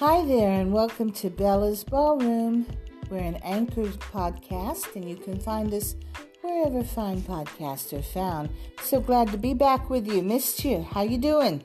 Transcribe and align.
Hi 0.00 0.24
there, 0.24 0.52
and 0.52 0.72
welcome 0.72 1.12
to 1.12 1.28
Bella's 1.28 1.84
Ballroom. 1.84 2.64
We're 3.10 3.18
an 3.18 3.34
Anchors 3.44 3.98
podcast, 3.98 4.96
and 4.96 5.06
you 5.06 5.14
can 5.14 5.38
find 5.38 5.74
us 5.74 5.94
wherever 6.40 6.82
fine 6.82 7.20
podcasts 7.20 7.92
are 7.92 8.00
found. 8.00 8.48
So 8.80 8.98
glad 8.98 9.28
to 9.28 9.36
be 9.36 9.52
back 9.52 9.90
with 9.90 10.06
you. 10.06 10.22
Missed 10.22 10.64
you. 10.64 10.80
How 10.80 11.02
you 11.02 11.18
doing? 11.18 11.62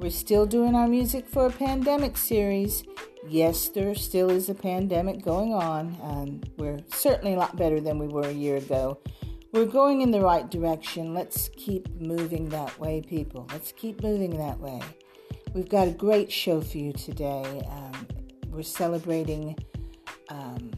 We're 0.00 0.10
still 0.10 0.44
doing 0.44 0.74
our 0.74 0.88
music 0.88 1.28
for 1.28 1.46
a 1.46 1.52
pandemic 1.52 2.16
series. 2.16 2.82
Yes, 3.28 3.68
there 3.68 3.94
still 3.94 4.28
is 4.28 4.48
a 4.48 4.54
pandemic 4.54 5.22
going 5.22 5.54
on. 5.54 5.96
and 6.02 6.50
we're 6.58 6.80
certainly 6.92 7.34
a 7.34 7.38
lot 7.38 7.54
better 7.54 7.78
than 7.78 7.96
we 7.96 8.08
were 8.08 8.26
a 8.26 8.32
year 8.32 8.56
ago. 8.56 8.98
We're 9.52 9.66
going 9.66 10.00
in 10.00 10.10
the 10.10 10.20
right 10.20 10.50
direction. 10.50 11.14
Let's 11.14 11.48
keep 11.56 11.88
moving 12.00 12.48
that 12.48 12.76
way, 12.80 13.02
people. 13.02 13.46
Let's 13.52 13.70
keep 13.70 14.02
moving 14.02 14.36
that 14.38 14.58
way. 14.58 14.80
We've 15.54 15.68
got 15.68 15.86
a 15.86 15.90
great 15.90 16.32
show 16.32 16.62
for 16.62 16.78
you 16.78 16.94
today. 16.94 17.62
Um, 17.68 18.06
we're 18.48 18.62
celebrating 18.62 19.54
um, 20.30 20.70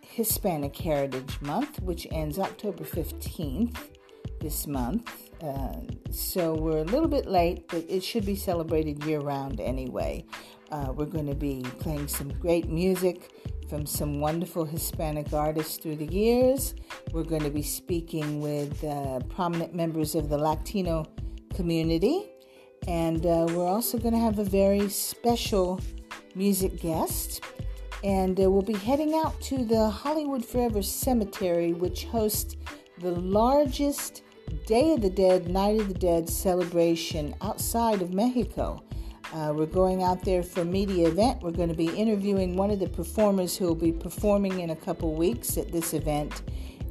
Hispanic 0.00 0.76
Heritage 0.76 1.40
Month, 1.40 1.80
which 1.80 2.08
ends 2.10 2.40
October 2.40 2.82
15th 2.82 3.76
this 4.40 4.66
month. 4.66 5.30
Uh, 5.40 5.76
so 6.10 6.54
we're 6.54 6.78
a 6.78 6.84
little 6.84 7.06
bit 7.06 7.26
late, 7.26 7.68
but 7.68 7.84
it 7.88 8.02
should 8.02 8.26
be 8.26 8.34
celebrated 8.34 9.04
year 9.04 9.20
round 9.20 9.60
anyway. 9.60 10.24
Uh, 10.72 10.92
we're 10.92 11.06
going 11.06 11.28
to 11.28 11.36
be 11.36 11.62
playing 11.78 12.08
some 12.08 12.30
great 12.40 12.68
music 12.68 13.30
from 13.68 13.86
some 13.86 14.18
wonderful 14.18 14.64
Hispanic 14.64 15.32
artists 15.32 15.76
through 15.76 15.96
the 15.96 16.12
years. 16.12 16.74
We're 17.12 17.22
going 17.22 17.44
to 17.44 17.50
be 17.50 17.62
speaking 17.62 18.40
with 18.40 18.82
uh, 18.82 19.20
prominent 19.28 19.72
members 19.72 20.16
of 20.16 20.30
the 20.30 20.36
Latino 20.36 21.06
community. 21.54 22.33
And 22.86 23.24
uh, 23.24 23.46
we're 23.50 23.66
also 23.66 23.98
going 23.98 24.14
to 24.14 24.20
have 24.20 24.38
a 24.38 24.44
very 24.44 24.88
special 24.88 25.80
music 26.34 26.80
guest. 26.80 27.42
And 28.02 28.38
uh, 28.38 28.50
we'll 28.50 28.62
be 28.62 28.74
heading 28.74 29.14
out 29.14 29.40
to 29.42 29.64
the 29.64 29.88
Hollywood 29.88 30.44
Forever 30.44 30.82
Cemetery, 30.82 31.72
which 31.72 32.04
hosts 32.04 32.56
the 32.98 33.12
largest 33.12 34.22
Day 34.66 34.92
of 34.92 35.00
the 35.00 35.10
Dead, 35.10 35.48
Night 35.48 35.80
of 35.80 35.88
the 35.88 35.94
Dead 35.94 36.28
celebration 36.28 37.34
outside 37.40 38.02
of 38.02 38.12
Mexico. 38.12 38.82
Uh, 39.32 39.52
we're 39.54 39.66
going 39.66 40.02
out 40.02 40.22
there 40.22 40.42
for 40.42 40.60
a 40.60 40.64
media 40.64 41.08
event. 41.08 41.42
We're 41.42 41.50
going 41.50 41.68
to 41.68 41.74
be 41.74 41.88
interviewing 41.88 42.56
one 42.56 42.70
of 42.70 42.78
the 42.78 42.88
performers 42.88 43.56
who 43.56 43.66
will 43.66 43.74
be 43.74 43.90
performing 43.90 44.60
in 44.60 44.70
a 44.70 44.76
couple 44.76 45.14
weeks 45.14 45.56
at 45.58 45.72
this 45.72 45.92
event. 45.92 46.42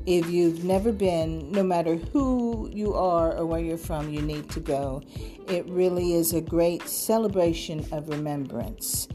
If 0.05 0.29
you've 0.29 0.65
never 0.65 0.91
been, 0.91 1.51
no 1.51 1.63
matter 1.63 1.95
who 1.95 2.69
you 2.73 2.93
are 2.93 3.37
or 3.37 3.45
where 3.45 3.61
you're 3.61 3.77
from, 3.77 4.09
you 4.09 4.21
need 4.21 4.49
to 4.49 4.59
go. 4.59 5.01
It 5.47 5.65
really 5.69 6.13
is 6.13 6.33
a 6.33 6.41
great 6.41 6.87
celebration 6.89 7.85
of 7.91 8.09
remembrance. 8.09 9.07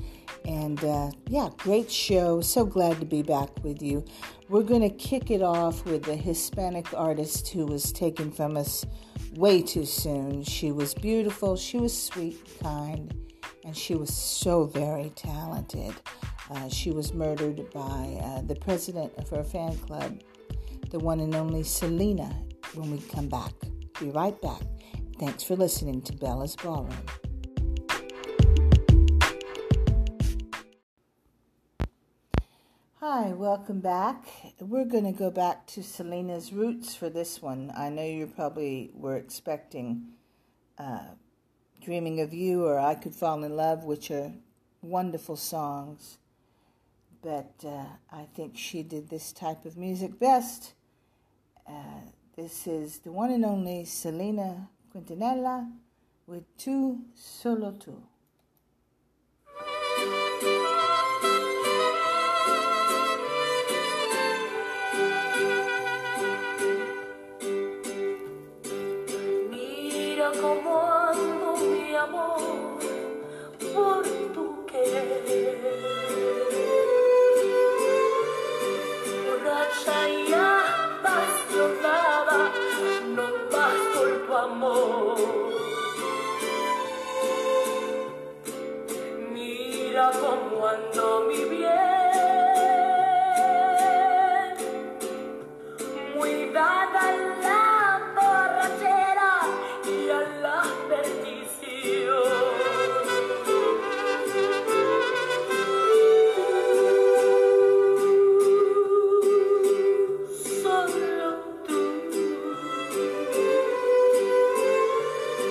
And 0.47 0.83
uh, 0.83 1.11
yeah, 1.28 1.50
great 1.58 1.91
show. 1.91 2.41
So 2.41 2.64
glad 2.64 3.00
to 3.00 3.06
be 3.06 3.20
back 3.20 3.50
with 3.62 3.83
you. 3.83 4.03
We're 4.48 4.62
going 4.62 4.80
to 4.80 4.89
kick 4.89 5.30
it 5.30 5.42
off 5.42 5.84
with 5.84 6.08
a 6.08 6.17
Hispanic 6.17 6.86
artist 6.95 7.48
who 7.48 7.67
was 7.67 7.92
taken 7.92 8.30
from 8.30 8.56
us 8.56 8.86
way 9.34 9.61
too 9.61 9.84
soon. 9.84 10.42
She 10.42 10.73
was 10.73 10.95
beautiful, 10.95 11.55
she 11.55 11.77
was 11.77 11.95
sweet, 11.95 12.39
kind, 12.62 13.14
and 13.64 13.77
she 13.77 13.95
was 13.95 14.12
so 14.14 14.64
very 14.64 15.11
talented. 15.11 15.95
Uh, 16.50 16.69
she 16.70 16.91
was 16.91 17.12
murdered 17.12 17.70
by 17.73 18.19
uh, 18.23 18.41
the 18.42 18.56
president 18.56 19.12
of 19.19 19.28
her 19.28 19.45
fan 19.45 19.77
club, 19.78 20.19
the 20.91 20.98
one 20.98 21.20
and 21.20 21.34
only 21.34 21.62
Selena, 21.62 22.34
when 22.75 22.91
we 22.91 22.98
come 22.98 23.28
back. 23.28 23.53
Be 24.00 24.11
right 24.11 24.41
back. 24.41 24.62
Thanks 25.19 25.42
for 25.42 25.56
listening 25.56 26.00
to 26.03 26.12
Bella's 26.14 26.56
Ballroom. 26.56 26.97
Hi, 33.01 33.33
welcome 33.33 33.80
back. 33.80 34.24
We're 34.61 34.85
going 34.85 35.05
to 35.05 35.13
go 35.13 35.30
back 35.30 35.67
to 35.68 35.83
Selena's 35.83 36.52
roots 36.52 36.95
for 36.95 37.11
this 37.11 37.42
one. 37.42 37.73
I 37.77 37.90
know 37.90 38.05
you 38.05 38.27
probably 38.27 38.90
were 38.95 39.17
expecting 39.17 40.08
uh, 40.79 41.01
Dreaming 41.83 42.20
of 42.20 42.33
You 42.33 42.64
or 42.64 42.79
I 42.79 42.95
Could 42.95 43.14
Fall 43.14 43.45
in 43.45 43.57
Love, 43.57 43.84
which 43.84 44.11
are 44.11 44.33
wonderful 44.83 45.36
songs. 45.36 46.18
But 47.23 47.55
uh, 47.64 47.84
I 48.13 48.27
think 48.34 48.57
she 48.57 48.83
did 48.83 49.11
this 49.11 49.33
type 49.33 49.64
of 49.64 49.77
music 49.77 50.18
best. 50.18 50.74
Uh, 51.68 52.01
this 52.34 52.67
is 52.67 52.98
the 53.01 53.12
one 53.12 53.30
and 53.30 53.45
only 53.45 53.84
Selena 53.84 54.68
Quintanilla 54.95 55.70
with 56.27 56.45
Tu 56.56 56.98
Solo 57.14 57.73
Tu. 57.73 57.95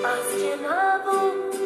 Has 0.07 0.41
llenado 0.41 1.51
de 1.51 1.56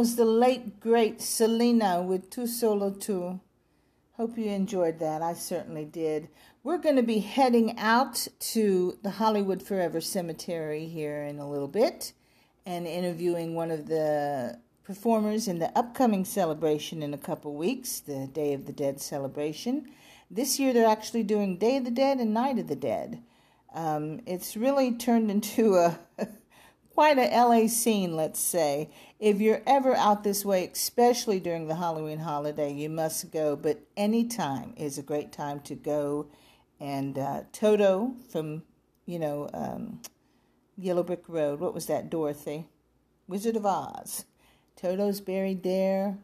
was 0.00 0.16
the 0.16 0.24
late, 0.24 0.80
great 0.80 1.20
Selena 1.20 2.00
with 2.00 2.30
Tu 2.30 2.46
Solo 2.46 2.88
Tu. 2.88 3.38
Hope 4.12 4.38
you 4.38 4.46
enjoyed 4.46 4.98
that. 4.98 5.20
I 5.20 5.34
certainly 5.34 5.84
did. 5.84 6.30
We're 6.64 6.78
going 6.78 6.96
to 6.96 7.02
be 7.02 7.18
heading 7.18 7.78
out 7.78 8.26
to 8.54 8.96
the 9.02 9.10
Hollywood 9.10 9.62
Forever 9.62 10.00
Cemetery 10.00 10.86
here 10.86 11.22
in 11.24 11.38
a 11.38 11.46
little 11.46 11.68
bit 11.68 12.14
and 12.64 12.86
interviewing 12.86 13.54
one 13.54 13.70
of 13.70 13.88
the 13.88 14.58
performers 14.84 15.46
in 15.46 15.58
the 15.58 15.70
upcoming 15.78 16.24
celebration 16.24 17.02
in 17.02 17.12
a 17.12 17.18
couple 17.18 17.54
weeks, 17.54 18.00
the 18.00 18.26
Day 18.26 18.54
of 18.54 18.64
the 18.64 18.72
Dead 18.72 19.02
celebration. 19.02 19.90
This 20.30 20.58
year 20.58 20.72
they're 20.72 20.88
actually 20.88 21.24
doing 21.24 21.58
Day 21.58 21.76
of 21.76 21.84
the 21.84 21.90
Dead 21.90 22.20
and 22.20 22.32
Night 22.32 22.58
of 22.58 22.68
the 22.68 22.74
Dead. 22.74 23.22
Um, 23.74 24.22
it's 24.24 24.56
really 24.56 24.92
turned 24.92 25.30
into 25.30 25.74
a 25.74 25.98
quite 26.94 27.18
a 27.18 27.30
LA 27.34 27.66
scene, 27.66 28.16
let's 28.16 28.40
say. 28.40 28.90
If 29.18 29.40
you're 29.40 29.62
ever 29.66 29.94
out 29.94 30.24
this 30.24 30.44
way, 30.44 30.70
especially 30.72 31.40
during 31.40 31.66
the 31.66 31.76
Halloween 31.76 32.20
holiday, 32.20 32.72
you 32.72 32.88
must 32.88 33.30
go. 33.30 33.56
But 33.56 33.80
any 33.96 34.24
time 34.24 34.74
is 34.76 34.98
a 34.98 35.02
great 35.02 35.32
time 35.32 35.60
to 35.60 35.74
go. 35.74 36.26
And 36.78 37.18
uh, 37.18 37.42
Toto 37.52 38.14
from, 38.30 38.62
you 39.06 39.18
know, 39.18 39.48
um, 39.52 40.00
Yellow 40.76 41.02
Brick 41.02 41.24
Road. 41.28 41.60
What 41.60 41.74
was 41.74 41.86
that, 41.86 42.10
Dorothy? 42.10 42.66
Wizard 43.28 43.56
of 43.56 43.66
Oz. 43.66 44.24
Toto's 44.76 45.20
buried 45.20 45.62
there. 45.62 46.18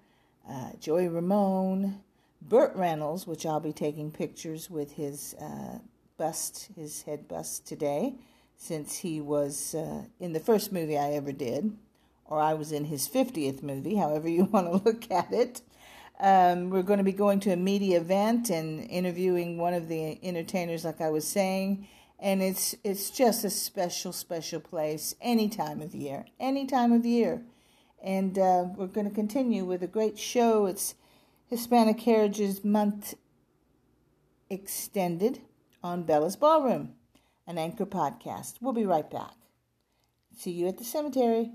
Uh, 0.49 0.71
Joey 0.81 1.09
Ramone. 1.09 2.01
Burt 2.41 2.75
Reynolds, 2.77 3.27
which 3.27 3.45
I'll 3.45 3.61
be 3.61 3.73
taking 3.73 4.11
pictures 4.11 4.71
with 4.71 4.93
his 4.93 5.35
uh, 5.41 5.79
bust, 6.17 6.69
his 6.77 7.03
head 7.03 7.27
bust 7.27 7.67
today 7.67 8.15
since 8.57 8.99
he 8.99 9.21
was 9.21 9.75
uh, 9.75 10.05
in 10.19 10.33
the 10.33 10.41
first 10.41 10.73
movie 10.73 10.99
I 10.99 11.13
ever 11.13 11.33
did, 11.33 11.77
or 12.25 12.41
I 12.41 12.55
was 12.55 12.73
in 12.73 12.87
his 12.87 13.09
50th 13.09 13.63
movie, 13.63 13.97
however 13.97 14.29
you 14.29 14.45
want 14.53 14.67
to 14.67 14.89
look 14.89 15.11
at 15.11 15.33
it. 15.33 15.63
Um, 16.19 16.71
we're 16.71 16.83
going 16.83 16.99
to 16.99 17.05
be 17.05 17.13
going 17.13 17.41
to 17.41 17.53
a 17.53 17.57
media 17.57 18.01
event 18.01 18.49
and 18.49 18.89
interviewing 18.91 19.59
one 19.59 19.75
of 19.75 19.89
the 19.89 20.19
entertainers, 20.25 20.85
like 20.85 21.01
I 21.01 21.11
was 21.11 21.27
saying. 21.27 21.87
And 22.19 22.43
it's 22.43 22.75
it's 22.83 23.11
just 23.11 23.45
a 23.45 23.51
special, 23.51 24.11
special 24.11 24.59
place 24.59 25.15
any 25.21 25.51
time 25.51 25.83
of 25.83 25.95
year, 25.95 26.25
any 26.41 26.65
time 26.65 26.93
of 26.93 27.05
year. 27.05 27.43
And 28.03 28.39
uh, 28.39 28.65
we're 28.75 28.87
going 28.87 29.07
to 29.07 29.15
continue 29.15 29.67
with 29.67 29.83
a 29.83 29.87
great 29.87 30.19
show. 30.19 30.65
It's 30.65 30.95
Hispanic 31.49 32.01
Heritage 32.01 32.65
Month 32.65 33.15
extended 34.49 35.41
on 35.83 36.05
Bella's 36.05 36.37
Ballroom 36.37 36.95
an 37.47 37.59
Anchor 37.59 37.87
podcast. 37.87 38.55
We'll 38.61 38.73
be 38.73 38.87
right 38.87 39.09
back. 39.09 39.35
See 40.37 40.51
you 40.51 40.67
at 40.67 40.79
the 40.79 40.85
cemetery. 40.85 41.53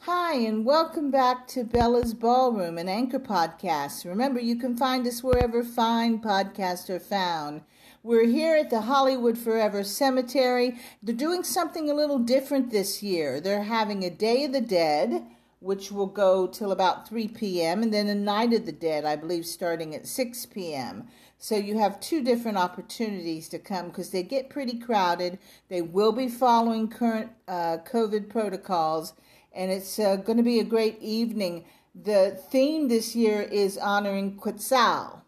Hi, 0.00 0.34
and 0.34 0.64
welcome 0.64 1.10
back 1.10 1.46
to 1.48 1.64
Bella's 1.64 2.14
Ballroom, 2.14 2.78
an 2.78 2.88
Anchor 2.88 3.18
podcast. 3.18 4.04
Remember, 4.04 4.40
you 4.40 4.56
can 4.56 4.76
find 4.76 5.06
us 5.06 5.22
wherever 5.22 5.62
fine 5.64 6.20
podcasts 6.20 6.88
are 6.88 7.00
found. 7.00 7.62
We're 8.02 8.26
here 8.26 8.54
at 8.54 8.70
the 8.70 8.82
Hollywood 8.82 9.36
Forever 9.36 9.82
Cemetery. 9.82 10.78
They're 11.02 11.14
doing 11.14 11.42
something 11.42 11.90
a 11.90 11.94
little 11.94 12.20
different 12.20 12.70
this 12.70 13.02
year. 13.02 13.40
They're 13.40 13.64
having 13.64 14.04
a 14.04 14.10
Day 14.10 14.44
of 14.44 14.52
the 14.52 14.60
Dead, 14.60 15.26
which 15.58 15.90
will 15.90 16.06
go 16.06 16.46
till 16.46 16.70
about 16.70 17.08
3 17.08 17.28
p.m., 17.28 17.82
and 17.82 17.92
then 17.92 18.06
a 18.06 18.14
Night 18.14 18.52
of 18.52 18.64
the 18.64 18.72
Dead, 18.72 19.04
I 19.04 19.16
believe, 19.16 19.44
starting 19.44 19.94
at 19.94 20.06
6 20.06 20.46
p.m. 20.46 21.08
So 21.38 21.56
you 21.56 21.78
have 21.78 22.00
two 22.00 22.22
different 22.24 22.56
opportunities 22.56 23.48
to 23.50 23.58
come 23.58 23.88
because 23.88 24.10
they 24.10 24.22
get 24.22 24.50
pretty 24.50 24.78
crowded. 24.78 25.38
They 25.68 25.82
will 25.82 26.12
be 26.12 26.28
following 26.28 26.88
current 26.88 27.30
uh, 27.46 27.78
COVID 27.90 28.28
protocols, 28.28 29.12
and 29.54 29.70
it's 29.70 29.98
uh, 29.98 30.16
going 30.16 30.38
to 30.38 30.42
be 30.42 30.60
a 30.60 30.64
great 30.64 30.98
evening. 31.00 31.64
The 31.94 32.38
theme 32.50 32.88
this 32.88 33.14
year 33.14 33.42
is 33.42 33.78
honoring 33.78 34.36
Quetzal. 34.36 35.22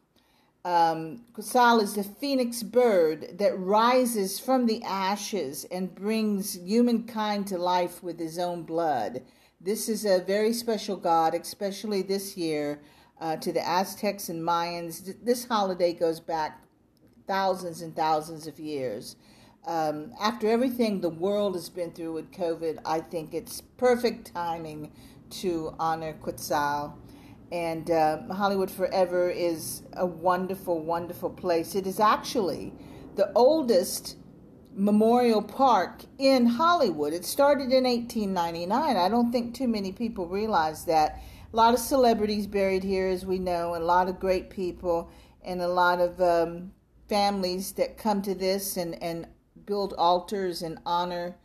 Um, 0.65 1.25
Quetzal 1.35 1.81
is 1.81 1.95
the 1.95 2.03
phoenix 2.03 2.63
bird 2.63 3.39
that 3.39 3.59
rises 3.59 4.41
from 4.41 4.67
the 4.67 4.83
ashes 4.83 5.65
and 5.71 5.95
brings 5.95 6.55
humankind 6.55 7.47
to 7.49 7.59
life 7.59 8.03
with 8.03 8.19
his 8.19 8.39
own 8.39 8.65
blood. 8.65 9.23
This 9.61 9.89
is 9.89 10.05
a 10.05 10.21
very 10.21 10.53
special 10.53 10.97
God, 10.97 11.35
especially 11.35 12.03
this 12.03 12.37
year 12.37 12.81
uh, 13.21 13.37
to 13.37 13.53
the 13.53 13.67
Aztecs 13.67 14.29
and 14.29 14.43
Mayans. 14.43 15.15
This 15.25 15.45
holiday 15.45 15.93
goes 15.93 16.21
back 16.21 16.63
thousands 17.27 17.83
and 17.83 17.95
thousands 17.95 18.47
of 18.47 18.59
years. 18.59 19.17
Um, 19.67 20.13
after 20.21 20.49
everything 20.49 21.01
the 21.01 21.11
world 21.11 21.55
has 21.55 21.69
been 21.69 21.93
through 21.93 22.15
with 22.15 22.33
COVID, 22.33 22.79
I 22.85 23.01
think 23.01 23.35
it's 23.35 23.61
perfect 23.61 24.33
timing 24.33 24.93
to 25.31 25.75
honor 25.79 26.15
Quetzal. 26.15 26.97
And 27.51 27.91
uh, 27.91 28.33
Hollywood 28.33 28.71
Forever 28.71 29.31
is 29.31 29.83
a 29.95 30.07
wonderful, 30.07 30.83
wonderful 30.83 31.31
place. 31.31 31.75
It 31.75 31.87
is 31.87 31.99
actually 31.99 32.73
the 33.17 33.33
oldest 33.35 34.17
memorial 34.75 35.43
park 35.43 36.03
in 36.19 36.47
Hollywood. 36.47 37.13
It 37.13 37.25
started 37.25 37.73
in 37.73 37.85
1899. 37.85 38.97
I 38.97 39.09
don't 39.09 39.33
think 39.33 39.55
too 39.55 39.67
many 39.67 39.93
people 39.93 40.27
realize 40.27 40.85
that 40.85 41.21
a 41.53 41.57
lot 41.57 41.75
of 41.75 41.81
celebrities 41.81 42.47
buried 42.47 42.85
here, 42.85 43.09
as 43.09 43.25
we 43.25 43.39
know, 43.39 43.75
and 43.75 43.83
a 43.83 43.87
lot 43.87 44.09
of 44.09 44.21
great 44.21 44.51
people, 44.51 45.11
and 45.43 45.63
a 45.63 45.69
lot 45.69 46.01
of 46.01 46.21
um, 46.21 46.73
families 47.09 47.73
that 47.73 47.97
come 47.97 48.21
to 48.23 48.35
this 48.35 48.77
and, 48.77 49.03
and 49.03 49.27
build 49.65 49.95
altars 49.97 50.63
and 50.63 50.79
honor 50.85 51.37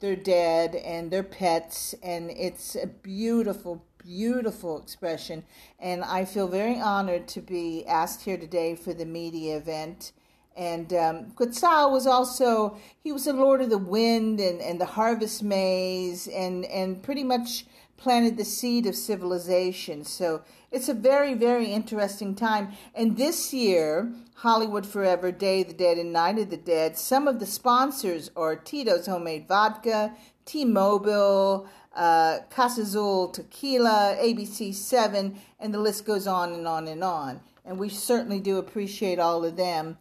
their 0.00 0.16
dead 0.16 0.74
and 0.76 1.10
their 1.10 1.22
pets. 1.22 1.94
And 2.02 2.30
it's 2.30 2.74
a 2.74 2.86
beautiful, 2.86 3.84
beautiful 3.98 4.80
expression. 4.80 5.44
And 5.78 6.04
I 6.04 6.24
feel 6.24 6.48
very 6.48 6.80
honored 6.80 7.28
to 7.28 7.42
be 7.42 7.84
asked 7.86 8.22
here 8.22 8.38
today 8.38 8.74
for 8.74 8.94
the 8.94 9.04
media 9.04 9.58
event. 9.58 10.12
And 10.56 10.92
um, 10.94 11.30
Quetzal 11.32 11.92
was 11.92 12.06
also, 12.06 12.78
he 13.02 13.12
was 13.12 13.24
the 13.26 13.32
Lord 13.34 13.60
of 13.60 13.70
the 13.70 13.78
Wind 13.78 14.40
and, 14.40 14.60
and 14.60 14.80
the 14.80 14.86
Harvest 14.86 15.42
Maize 15.42 16.28
and, 16.28 16.64
and 16.66 17.02
pretty 17.02 17.24
much 17.24 17.66
planted 18.00 18.36
the 18.36 18.44
seed 18.44 18.86
of 18.86 18.96
civilization. 18.96 20.04
So 20.04 20.42
it's 20.72 20.88
a 20.88 20.94
very, 20.94 21.34
very 21.34 21.66
interesting 21.66 22.34
time. 22.34 22.72
And 22.94 23.16
this 23.16 23.52
year, 23.52 24.10
Hollywood 24.36 24.86
Forever, 24.86 25.30
Day 25.30 25.60
of 25.60 25.68
the 25.68 25.74
Dead, 25.74 25.98
and 25.98 26.12
Night 26.12 26.38
of 26.38 26.48
the 26.48 26.56
Dead, 26.56 26.96
some 26.96 27.28
of 27.28 27.38
the 27.38 27.46
sponsors 27.46 28.30
are 28.34 28.56
Tito's 28.56 29.06
Homemade 29.06 29.46
Vodka, 29.46 30.14
T 30.46 30.64
Mobile, 30.64 31.68
uh, 31.94 32.38
Tequila, 32.48 34.16
ABC 34.18 34.74
7, 34.74 35.38
and 35.58 35.74
the 35.74 35.78
list 35.78 36.06
goes 36.06 36.26
on 36.26 36.52
and 36.54 36.66
on 36.66 36.88
and 36.88 37.04
on. 37.04 37.40
And 37.66 37.78
we 37.78 37.90
certainly 37.90 38.40
do 38.40 38.56
appreciate 38.56 39.18
all 39.18 39.44
of 39.44 39.56
them. 39.56 39.98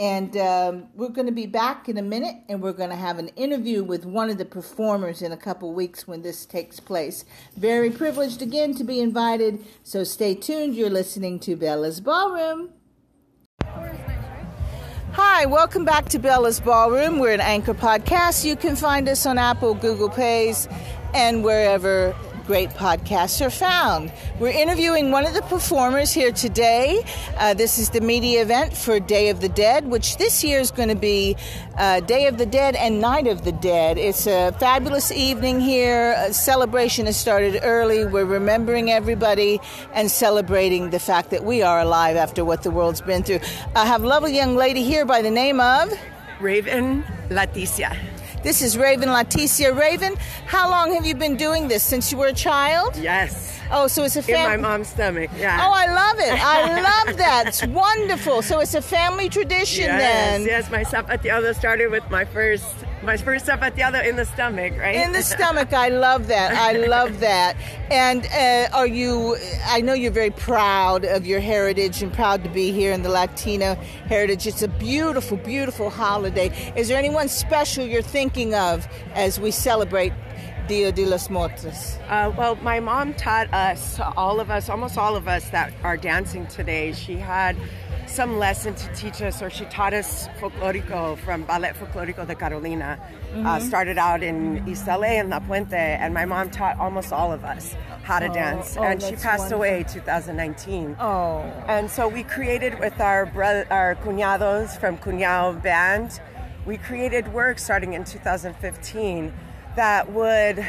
And 0.00 0.34
um, 0.38 0.88
we're 0.94 1.10
going 1.10 1.26
to 1.26 1.32
be 1.32 1.44
back 1.44 1.86
in 1.86 1.98
a 1.98 2.02
minute 2.02 2.36
and 2.48 2.62
we're 2.62 2.72
going 2.72 2.88
to 2.88 2.96
have 2.96 3.18
an 3.18 3.28
interview 3.36 3.84
with 3.84 4.06
one 4.06 4.30
of 4.30 4.38
the 4.38 4.46
performers 4.46 5.20
in 5.20 5.30
a 5.30 5.36
couple 5.36 5.74
weeks 5.74 6.08
when 6.08 6.22
this 6.22 6.46
takes 6.46 6.80
place. 6.80 7.26
Very 7.54 7.90
privileged 7.90 8.40
again 8.40 8.74
to 8.76 8.82
be 8.82 8.98
invited, 8.98 9.62
so 9.84 10.02
stay 10.02 10.34
tuned. 10.34 10.74
You're 10.74 10.88
listening 10.88 11.38
to 11.40 11.54
Bella's 11.54 12.00
Ballroom. 12.00 12.70
Hi, 15.12 15.44
welcome 15.44 15.84
back 15.84 16.08
to 16.08 16.18
Bella's 16.18 16.60
Ballroom. 16.60 17.18
We're 17.18 17.34
an 17.34 17.42
Anchor 17.42 17.74
podcast. 17.74 18.42
You 18.42 18.56
can 18.56 18.76
find 18.76 19.06
us 19.06 19.26
on 19.26 19.36
Apple, 19.36 19.74
Google 19.74 20.08
Plays, 20.08 20.66
and 21.12 21.44
wherever 21.44 22.16
great 22.46 22.70
podcasts 22.70 23.44
are 23.44 23.50
found. 23.50 24.12
We're 24.38 24.50
interviewing 24.50 25.10
one 25.10 25.26
of 25.26 25.34
the 25.34 25.42
performers 25.42 26.12
here 26.12 26.32
today. 26.32 27.04
Uh, 27.36 27.54
this 27.54 27.78
is 27.78 27.90
the 27.90 28.00
media 28.00 28.42
event 28.42 28.76
for 28.76 29.00
Day 29.00 29.28
of 29.28 29.40
the 29.40 29.48
Dead, 29.48 29.86
which 29.86 30.16
this 30.16 30.42
year 30.42 30.60
is 30.60 30.70
going 30.70 30.88
to 30.88 30.94
be 30.94 31.36
uh, 31.76 32.00
Day 32.00 32.26
of 32.26 32.38
the 32.38 32.46
Dead 32.46 32.74
and 32.76 33.00
Night 33.00 33.26
of 33.26 33.44
the 33.44 33.52
Dead. 33.52 33.98
It's 33.98 34.26
a 34.26 34.52
fabulous 34.58 35.12
evening 35.12 35.60
here. 35.60 36.14
A 36.18 36.32
celebration 36.32 37.06
has 37.06 37.16
started 37.16 37.60
early. 37.62 38.04
We're 38.04 38.24
remembering 38.24 38.90
everybody 38.90 39.60
and 39.94 40.10
celebrating 40.10 40.90
the 40.90 40.98
fact 40.98 41.30
that 41.30 41.44
we 41.44 41.62
are 41.62 41.80
alive 41.80 42.16
after 42.16 42.44
what 42.44 42.62
the 42.62 42.70
world's 42.70 43.00
been 43.00 43.22
through. 43.22 43.40
I 43.74 43.86
have 43.86 44.02
a 44.02 44.06
lovely 44.06 44.34
young 44.34 44.56
lady 44.56 44.82
here 44.82 45.04
by 45.04 45.22
the 45.22 45.30
name 45.30 45.60
of 45.60 45.92
Raven 46.40 47.04
Leticia. 47.28 47.96
This 48.42 48.62
is 48.62 48.78
Raven 48.78 49.10
Leticia. 49.10 49.76
Raven, 49.76 50.16
how 50.46 50.70
long 50.70 50.94
have 50.94 51.04
you 51.04 51.14
been 51.14 51.36
doing 51.36 51.68
this? 51.68 51.82
Since 51.82 52.10
you 52.10 52.16
were 52.16 52.28
a 52.28 52.32
child? 52.32 52.96
Yes. 52.96 53.59
Oh, 53.72 53.86
so 53.86 54.04
it's 54.04 54.16
a 54.16 54.22
family. 54.22 54.54
In 54.54 54.62
my 54.62 54.68
mom's 54.68 54.88
stomach, 54.88 55.30
yeah. 55.36 55.64
Oh, 55.64 55.72
I 55.72 55.86
love 55.86 56.18
it. 56.18 56.44
I 56.44 56.82
love 57.06 57.16
that. 57.18 57.44
It's 57.48 57.66
wonderful. 57.66 58.42
So 58.42 58.60
it's 58.60 58.74
a 58.74 58.82
family 58.82 59.28
tradition 59.28 59.84
yes, 59.84 60.00
then. 60.00 60.44
Yes, 60.44 60.70
my 60.70 60.84
zapateado 60.84 61.54
started 61.54 61.90
with 61.90 62.08
my 62.10 62.24
first 62.24 62.66
my 63.02 63.16
first 63.16 63.46
zapateado 63.46 64.06
in 64.06 64.16
the 64.16 64.24
stomach, 64.24 64.74
right? 64.76 64.96
In 64.96 65.12
the 65.12 65.22
stomach. 65.34 65.72
I 65.72 65.88
love 65.88 66.26
that. 66.26 66.52
I 66.52 66.72
love 66.72 67.20
that. 67.20 67.56
And 67.90 68.26
uh, 68.26 68.76
are 68.76 68.86
you, 68.86 69.36
I 69.66 69.80
know 69.80 69.94
you're 69.94 70.12
very 70.12 70.30
proud 70.30 71.04
of 71.04 71.26
your 71.26 71.40
heritage 71.40 72.02
and 72.02 72.12
proud 72.12 72.44
to 72.44 72.50
be 72.50 72.72
here 72.72 72.92
in 72.92 73.02
the 73.02 73.08
Latino 73.08 73.74
heritage. 74.06 74.46
It's 74.46 74.62
a 74.62 74.68
beautiful, 74.68 75.38
beautiful 75.38 75.90
holiday. 75.90 76.52
Is 76.76 76.88
there 76.88 76.98
anyone 76.98 77.28
special 77.28 77.86
you're 77.86 78.02
thinking 78.02 78.54
of 78.54 78.86
as 79.14 79.40
we 79.40 79.50
celebrate 79.50 80.12
Dia 80.70 80.92
de 80.92 81.04
los 81.04 81.28
Muertos? 81.30 81.98
Uh, 82.08 82.32
well, 82.38 82.54
my 82.62 82.78
mom 82.78 83.12
taught 83.14 83.52
us, 83.52 83.98
all 84.16 84.38
of 84.38 84.52
us, 84.52 84.68
almost 84.68 84.96
all 84.96 85.16
of 85.16 85.26
us 85.26 85.50
that 85.50 85.72
are 85.82 85.96
dancing 85.96 86.46
today. 86.46 86.92
She 86.92 87.16
had 87.16 87.56
some 88.06 88.38
lesson 88.38 88.76
to 88.76 88.94
teach 88.94 89.20
us, 89.20 89.42
or 89.42 89.50
she 89.50 89.64
taught 89.64 89.92
us 89.94 90.28
folklorico 90.38 91.18
from 91.18 91.42
Ballet 91.42 91.72
Folklorico 91.72 92.24
de 92.24 92.36
Carolina. 92.36 93.00
Uh, 93.34 93.58
started 93.58 93.98
out 93.98 94.22
in 94.22 94.64
LA 94.86 95.18
and 95.18 95.28
La 95.30 95.40
Puente, 95.40 95.74
and 95.74 96.14
my 96.14 96.24
mom 96.24 96.50
taught 96.50 96.78
almost 96.78 97.12
all 97.12 97.32
of 97.32 97.44
us 97.44 97.74
how 98.04 98.20
to 98.20 98.28
dance. 98.28 98.76
oh, 98.76 98.84
and 98.84 99.02
she 99.02 99.16
passed 99.16 99.50
away 99.50 99.84
2019. 99.88 100.96
Oh, 101.00 101.40
And 101.66 101.90
so 101.90 102.06
we 102.06 102.22
created 102.22 102.78
with 102.78 103.00
our 103.00 103.26
brother, 103.26 103.66
our 103.72 103.96
cuñados 103.96 104.78
from 104.78 104.98
Cuñao 104.98 105.60
Band, 105.60 106.20
we 106.64 106.76
created 106.76 107.32
work 107.32 107.58
starting 107.58 107.94
in 107.94 108.04
2015 108.04 109.32
that 109.76 110.10
would 110.12 110.66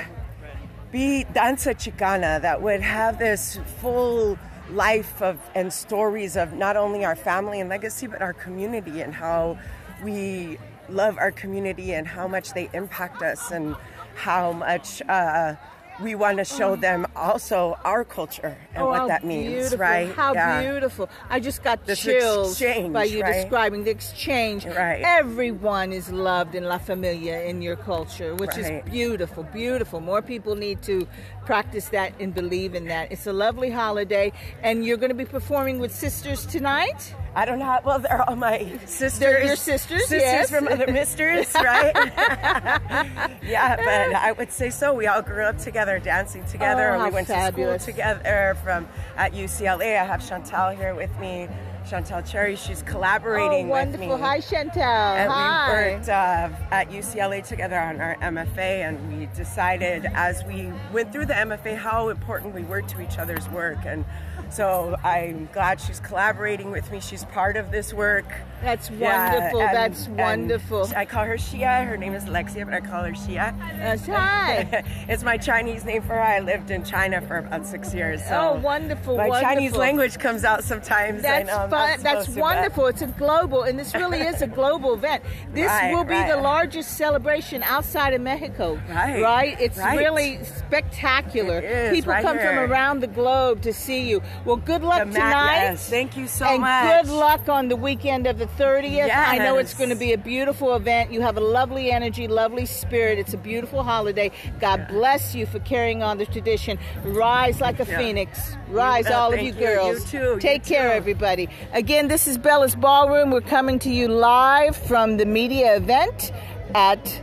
be 0.92 1.24
danza 1.26 1.74
chicana, 1.74 2.42
that 2.42 2.62
would 2.62 2.82
have 2.82 3.18
this 3.20 3.60
full 3.80 4.38
life 4.70 5.22
of 5.22 5.40
and 5.56 5.72
stories 5.72 6.36
of 6.36 6.54
not 6.54 6.78
only 6.78 7.04
our 7.04 7.16
family 7.16 7.60
and 7.60 7.70
legacy, 7.70 8.08
but 8.08 8.22
our 8.22 8.34
community 8.34 9.02
and 9.02 9.14
how 9.14 9.58
we 10.04 10.58
love 10.90 11.18
our 11.18 11.32
community 11.32 11.94
and 11.94 12.08
how 12.08 12.28
much 12.28 12.54
they 12.54 12.70
impact 12.74 13.22
us 13.22 13.52
and 13.52 13.76
how 14.16 14.52
much. 14.52 15.02
Uh, 15.08 15.56
we 16.02 16.16
want 16.16 16.38
to 16.38 16.46
show 16.46 16.76
them 16.76 17.06
also 17.16 17.78
our 17.86 18.04
culture 18.04 18.58
and 18.74 18.84
Oh, 18.84 18.88
what 18.88 19.08
that 19.08 19.24
means, 19.24 19.48
beautiful. 19.54 19.78
right? 19.80 20.10
How 20.16 20.34
Yeah. 20.34 20.62
beautiful. 20.62 21.10
I 21.30 21.40
just 21.40 21.64
got 21.64 21.86
This 21.86 22.00
chills 22.00 22.52
exchange, 22.62 22.94
by 22.94 23.04
you 23.06 23.22
right? 23.22 23.34
describing 23.34 23.84
the 23.84 23.92
exchange. 23.92 24.66
Right. 24.66 25.02
Everyone 25.04 25.94
is 25.94 26.12
loved 26.12 26.56
in 26.56 26.64
La 26.66 26.78
Familia 26.78 27.42
in 27.42 27.62
your 27.62 27.76
culture, 27.76 28.36
which 28.36 28.52
Right. 28.58 28.84
is 28.86 28.92
beautiful, 28.92 29.44
beautiful. 29.44 30.00
More 30.00 30.22
people 30.22 30.56
need 30.56 30.82
to 30.84 31.08
practice 31.46 31.90
that 31.90 32.14
and 32.20 32.34
believe 32.34 32.76
in 32.76 32.88
that. 32.88 33.12
It's 33.12 33.28
a 33.28 33.34
lovely 33.34 33.70
holiday, 33.70 34.32
and 34.64 34.86
you're 34.86 34.98
going 34.98 35.10
to 35.10 35.16
be 35.16 35.26
performing 35.26 35.80
with 35.80 35.94
sisters 35.94 36.46
tonight? 36.46 37.14
I 37.34 37.46
don't 37.46 37.60
know. 37.60 37.80
Well, 37.86 38.00
they're 38.00 38.28
all 38.30 38.36
my 38.36 38.78
sisters. 38.86 39.20
They're 39.20 39.44
your 39.46 39.56
sisters, 39.56 40.02
Sisters 40.02 40.22
yes. 40.22 40.50
from 40.50 40.68
other 40.68 40.92
misters, 40.92 41.54
right? 41.56 41.94
yeah, 43.44 43.78
but 43.78 44.16
I 44.16 44.34
would 44.34 44.52
say 44.52 44.70
so. 44.70 44.94
We 44.94 45.08
all 45.08 45.22
grew 45.22 45.46
up 45.46 45.58
together, 45.58 46.00
dancing 46.00 46.44
together. 46.46 46.92
Oh, 46.96 47.06
we 47.06 47.12
went 47.12 47.28
fabulous. 47.28 47.86
to 47.86 47.92
school 47.92 47.94
together 47.94 48.58
from 48.64 48.88
at 49.16 49.32
UCLA. 49.34 50.00
I 50.00 50.06
have 50.06 50.28
Chantal 50.28 50.72
here 50.72 50.94
with 50.94 51.18
me. 51.20 51.48
Chantal 51.90 52.22
Cherry. 52.22 52.56
She's 52.56 52.82
collaborating 52.84 53.68
oh, 53.68 53.70
wonderful. 53.70 53.92
with 53.92 54.00
me. 54.00 54.08
Wonderful. 54.08 54.28
Hi, 54.28 54.40
Chantal. 54.40 54.82
And 54.84 55.32
Hi. 55.32 55.68
we 55.68 55.94
worked 55.96 56.10
uh, 56.10 56.50
at 56.72 56.90
UCLA 56.90 57.46
together 57.46 57.80
on 57.80 58.00
our 58.00 58.16
MFA, 58.18 58.88
and 58.88 59.20
we 59.20 59.26
decided 59.36 60.06
as 60.14 60.44
we 60.46 60.72
went 60.94 61.12
through 61.12 61.26
the 61.26 61.34
MFA 61.34 61.76
how 61.76 62.10
important 62.10 62.54
we 62.54 62.64
were 62.64 62.82
to 62.82 63.02
each 63.02 63.18
other's 63.18 63.48
work. 63.50 63.80
And 63.86 64.06
so 64.50 64.98
I'm 65.04 65.48
glad 65.54 65.80
she's 65.80 66.00
collaborating 66.00 66.72
with 66.72 66.92
me. 66.92 67.00
She's 67.00 67.24
part 67.26 67.56
of 67.58 67.72
this 67.72 67.94
work. 67.94 68.26
That's 68.62 68.90
Yeah, 68.92 69.34
wonderful. 69.34 69.62
and- 69.62 69.76
That's 69.76 70.08
wonderful. 70.10 70.90
I 70.96 71.06
call 71.06 71.24
her 71.26 71.38
Shia. 71.38 71.88
Her 71.88 71.98
name 71.98 72.14
is 72.14 72.26
Alexia, 72.26 72.66
but 72.66 72.74
I 72.74 72.82
call 72.82 73.04
her 73.04 73.14
Shia. 73.14 73.58
That's 73.78 74.06
hi. 74.06 74.84
it's 75.08 75.24
my 75.24 75.38
Chinese 75.38 75.84
name 75.86 76.02
for 76.02 76.14
her. 76.14 76.22
I 76.22 76.40
lived 76.40 76.70
in 76.70 76.84
China 76.84 77.22
for 77.22 77.38
about 77.38 77.66
six 77.66 77.94
years. 77.94 78.22
So 78.26 78.52
Oh, 78.56 78.60
wonderful, 78.60 79.18
My 79.18 79.42
Chinese 79.42 79.74
language 79.74 80.20
comes 80.20 80.44
out 80.44 80.64
sometimes. 80.64 81.22
That's 81.22 81.48
know 81.48 81.58
I'm 81.58 81.70
That's 81.72 82.34
to, 82.34 82.40
wonderful. 82.40 82.86
It's 82.88 83.02
a 83.02 83.08
global, 83.08 83.64
and 83.64 83.80
this 83.80 83.94
really 83.96 84.20
is 84.20 84.42
a 84.42 84.48
global 84.48 84.94
event. 84.94 85.24
This 85.54 85.68
Right, 85.68 85.94
will 85.94 86.04
be 86.04 86.14
right. 86.14 86.30
the 86.30 86.38
largest 86.42 86.98
celebration 86.98 87.64
outside 87.64 88.14
of 88.14 88.22
Mexico. 88.22 88.80
Right, 88.90 89.22
Right. 89.22 89.58
It's 89.60 89.78
right. 89.78 89.98
really 89.98 90.40
spectacular. 90.44 91.58
It 91.60 91.64
is, 91.66 91.92
People 91.96 92.14
come 92.22 92.38
from 92.38 92.58
around 92.60 93.00
the 93.02 93.08
globe 93.08 93.62
to 93.62 93.74
see 93.74 94.02
you. 94.10 94.22
Well, 94.46 94.58
good 94.58 94.84
luck 94.84 95.00
The 95.08 95.14
tonight. 95.14 95.56
yes, 95.64 95.90
thank 95.90 96.18
you 96.18 96.28
so 96.28 96.46
and 96.46 96.62
much. 96.62 97.06
good 97.06 97.12
luck 97.12 97.48
on 97.50 97.68
the 97.68 97.76
weekend 97.76 98.28
of 98.28 98.38
the 98.38 98.48
30th. 98.48 99.10
I 99.14 99.38
know 99.38 99.58
it's 99.58 99.74
going 99.74 99.90
to 99.90 99.96
be 99.96 100.14
a 100.14 100.18
beautiful 100.18 100.76
event. 100.76 101.12
You 101.12 101.22
have 101.22 101.38
a 101.38 101.42
lovely 101.42 101.92
energy, 101.92 102.28
lovely 102.28 102.66
spirit. 102.66 103.20
It's 103.20 103.34
a 103.34 103.38
beautiful 103.38 103.84
holiday. 103.84 104.32
God 104.60 104.88
bless 104.90 105.36
you 105.36 105.46
for 105.46 105.60
carrying 105.60 106.04
on 106.04 106.18
the 106.18 106.26
tradition. 106.26 106.78
Rise 107.04 107.62
like 107.62 107.80
a 107.80 107.86
Yeah. 107.86 107.98
phoenix. 107.98 108.56
Rise, 108.70 109.06
bet. 109.06 109.14
all 109.14 109.34
of 109.34 109.40
you 109.40 109.48
you. 109.48 109.52
girls. 109.54 110.14
You 110.14 110.20
too. 110.20 110.26
You 110.34 110.40
Take 110.40 110.64
care, 110.64 110.90
too. 110.90 110.96
everybody. 110.96 111.50
Again, 111.74 112.08
this 112.10 112.28
is 112.28 112.38
Bella's 112.38 112.76
Ballroom. 112.76 113.32
We're 113.32 113.42
coming 113.42 113.80
to 113.80 113.90
you 113.90 114.08
live 114.10 114.76
from 114.76 115.18
the 115.18 115.26
media 115.26 115.76
event 115.78 116.32
at 116.76 117.22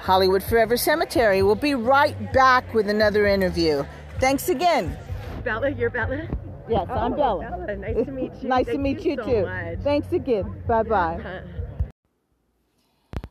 Hollywood 0.00 0.42
Forever 0.42 0.76
Cemetery. 0.76 1.42
We'll 1.42 1.54
be 1.54 1.74
right 1.74 2.32
back 2.32 2.74
with 2.74 2.88
another 2.88 3.26
interview. 3.26 3.84
Thanks 4.18 4.48
again. 4.48 4.96
Bella, 5.44 5.70
you're 5.70 5.90
Bella? 5.90 6.28
Yes, 6.68 6.88
I'm 6.90 7.12
Oh, 7.12 7.16
Bella. 7.16 7.50
Bella, 7.66 7.76
nice 7.76 8.06
to 8.06 8.12
meet 8.12 8.32
you. 8.42 8.48
Nice 8.48 8.66
to 8.66 8.78
meet 8.78 9.00
you, 9.04 9.16
so 9.16 9.24
too. 9.24 9.42
much. 9.46 9.78
Thanks 9.84 10.12
again. 10.12 10.62
Bye 10.66 10.82
bye. 10.82 11.42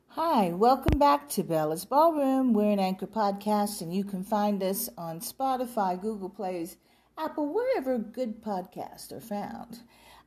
Hi, 0.09 0.49
welcome 0.49 0.99
back 0.99 1.29
to 1.29 1.43
Bella's 1.43 1.85
Ballroom. 1.85 2.53
We're 2.53 2.71
an 2.71 2.79
Anchor 2.79 3.07
podcast, 3.07 3.81
and 3.81 3.93
you 3.93 4.03
can 4.03 4.23
find 4.23 4.61
us 4.61 4.89
on 4.97 5.19
Spotify, 5.21 5.99
Google 6.01 6.29
Plays, 6.29 6.77
Apple, 7.17 7.53
wherever 7.53 7.97
good 7.97 8.41
podcasts 8.43 9.11
are 9.13 9.21
found. 9.21 9.79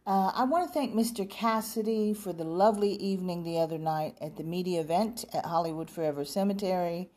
Uh, 0.07 0.31
I 0.35 0.45
want 0.45 0.67
to 0.67 0.73
thank 0.73 0.93
Mr. 0.93 1.29
Cassidy 1.29 2.13
for 2.13 2.35
the 2.35 2.45
lovely 2.45 2.93
evening 2.97 3.43
the 3.43 3.59
other 3.59 3.79
night 3.79 4.19
at 4.21 4.37
the 4.37 4.45
media 4.45 4.83
event 4.83 5.25
at 5.33 5.47
Hollywood 5.47 5.91
Forever 5.91 6.27
Cemetery. 6.27 7.09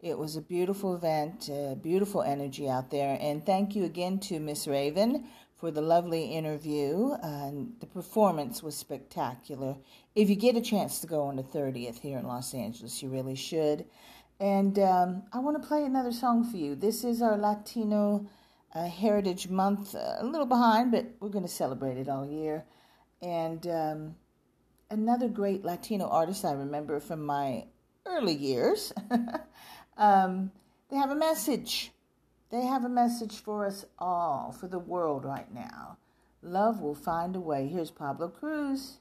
It 0.00 0.18
was 0.18 0.36
a 0.36 0.40
beautiful 0.40 0.94
event, 0.94 1.50
uh, 1.52 1.74
beautiful 1.74 2.22
energy 2.22 2.66
out 2.66 2.90
there. 2.90 3.18
And 3.20 3.44
thank 3.44 3.76
you 3.76 3.84
again 3.84 4.20
to 4.20 4.40
Miss 4.40 4.66
Raven 4.66 5.26
for 5.58 5.70
the 5.70 5.82
lovely 5.82 6.34
interview. 6.34 7.12
And 7.22 7.74
the 7.78 7.86
performance 7.86 8.62
was 8.62 8.74
spectacular. 8.74 9.76
If 10.14 10.30
you 10.30 10.36
get 10.36 10.56
a 10.56 10.62
chance 10.62 11.00
to 11.00 11.06
go 11.06 11.24
on 11.24 11.36
the 11.36 11.42
30th 11.42 12.00
here 12.00 12.16
in 12.16 12.26
Los 12.26 12.54
Angeles, 12.54 13.02
you 13.02 13.10
really 13.10 13.36
should. 13.36 13.84
And 14.40 14.78
um, 14.78 15.24
I 15.34 15.40
want 15.40 15.60
to 15.60 15.68
play 15.68 15.84
another 15.84 16.12
song 16.12 16.50
for 16.50 16.56
you. 16.56 16.74
This 16.74 17.04
is 17.04 17.20
our 17.20 17.36
Latino 17.36 18.30
uh, 18.74 18.86
Heritage 18.86 19.48
Month, 19.48 19.94
uh, 19.94 20.16
a 20.18 20.24
little 20.24 20.46
behind, 20.46 20.92
but 20.92 21.06
we're 21.20 21.28
going 21.28 21.44
to 21.44 21.50
celebrate 21.50 21.96
it 21.96 22.08
all 22.08 22.26
year. 22.26 22.64
And 23.22 23.66
um, 23.66 24.14
another 24.90 25.28
great 25.28 25.64
Latino 25.64 26.08
artist 26.08 26.44
I 26.44 26.52
remember 26.52 27.00
from 27.00 27.24
my 27.24 27.64
early 28.06 28.34
years. 28.34 28.92
um, 29.96 30.52
they 30.90 30.96
have 30.96 31.10
a 31.10 31.16
message. 31.16 31.92
They 32.50 32.62
have 32.62 32.84
a 32.84 32.88
message 32.88 33.40
for 33.42 33.66
us 33.66 33.84
all, 33.98 34.52
for 34.52 34.66
the 34.66 34.78
world 34.78 35.24
right 35.24 35.52
now. 35.52 35.98
Love 36.42 36.80
will 36.80 36.94
find 36.94 37.36
a 37.36 37.40
way. 37.40 37.68
Here's 37.68 37.90
Pablo 37.90 38.28
Cruise. 38.28 38.98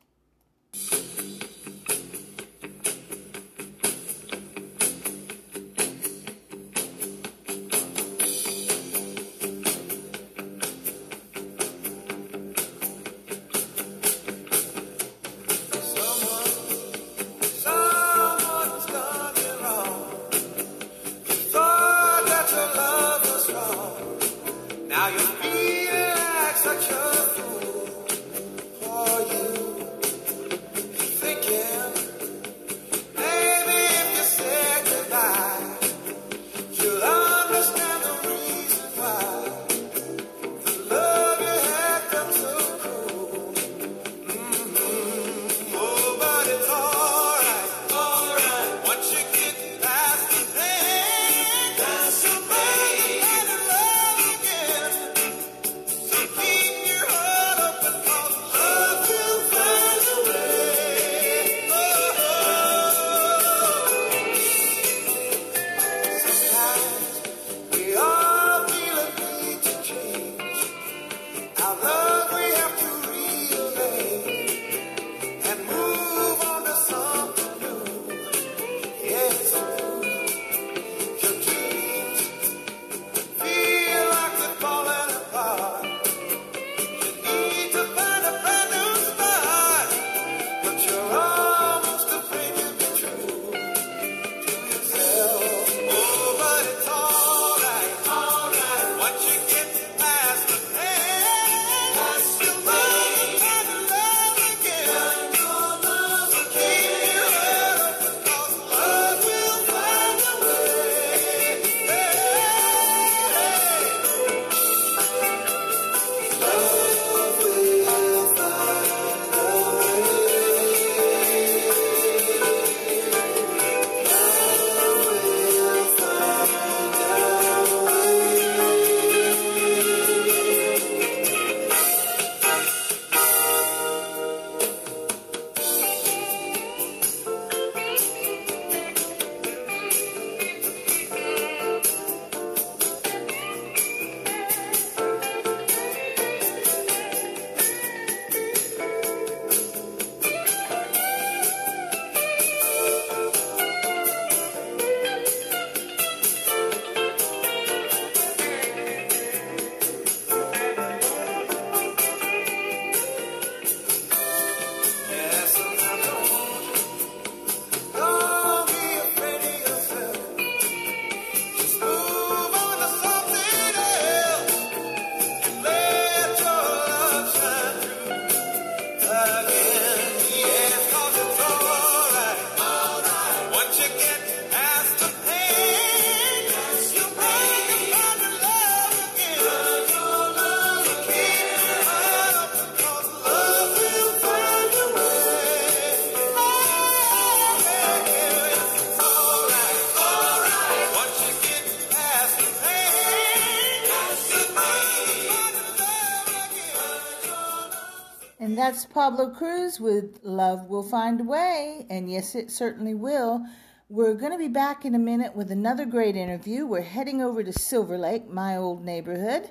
That's 208.69 208.85
Pablo 208.85 209.31
Cruise 209.31 209.79
with 209.79 210.19
Love 210.21 210.67
Will 210.67 210.83
Find 210.83 211.21
a 211.21 211.23
Way. 211.23 211.87
And 211.89 212.07
yes, 212.07 212.35
it 212.35 212.51
certainly 212.51 212.93
will. 212.93 213.43
We're 213.89 214.13
going 214.13 214.31
to 214.31 214.37
be 214.37 214.47
back 214.47 214.85
in 214.85 214.93
a 214.93 214.99
minute 214.99 215.35
with 215.35 215.49
another 215.49 215.87
great 215.87 216.15
interview. 216.15 216.67
We're 216.67 216.81
heading 216.81 217.19
over 217.19 217.43
to 217.43 217.51
Silver 217.51 217.97
Lake, 217.97 218.29
my 218.29 218.55
old 218.55 218.85
neighborhood, 218.85 219.49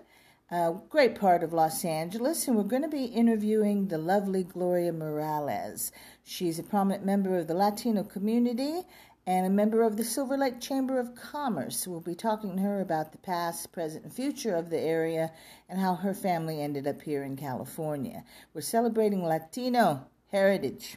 a 0.53 0.73
great 0.89 1.19
part 1.19 1.43
of 1.43 1.53
Los 1.53 1.85
Angeles, 1.85 2.47
and 2.47 2.57
we're 2.57 2.63
going 2.63 2.83
to 2.83 2.89
be 2.89 3.07
interviewing 3.07 3.89
the 3.89 3.99
lovely 3.99 4.45
Gloria 4.45 4.93
Morales. 4.93 5.91
She's 6.23 6.61
a 6.61 6.63
prominent 6.63 7.05
member 7.05 7.37
of 7.39 7.49
the 7.49 7.55
Latino 7.55 8.05
community 8.05 8.83
and 9.29 9.45
a 9.45 9.51
member 9.51 9.83
of 9.83 9.99
the 9.99 10.05
Silver 10.05 10.39
Lake 10.39 10.59
Chamber 10.59 10.99
of 10.99 11.15
Commerce. 11.15 11.87
We'll 11.87 12.01
be 12.01 12.15
talking 12.15 12.57
to 12.57 12.63
her 12.63 12.81
about 12.81 13.13
the 13.13 13.19
past, 13.19 13.71
present, 13.73 14.05
and 14.05 14.13
future 14.13 14.55
of 14.55 14.71
the 14.71 14.81
area 14.81 15.31
and 15.69 15.79
how 15.79 15.97
her 15.97 16.15
family 16.15 16.63
ended 16.63 16.87
up 16.87 17.03
here 17.03 17.23
in 17.23 17.37
California. 17.37 18.25
We're 18.55 18.63
celebrating 18.63 19.23
Latino 19.23 20.07
heritage 20.33 20.97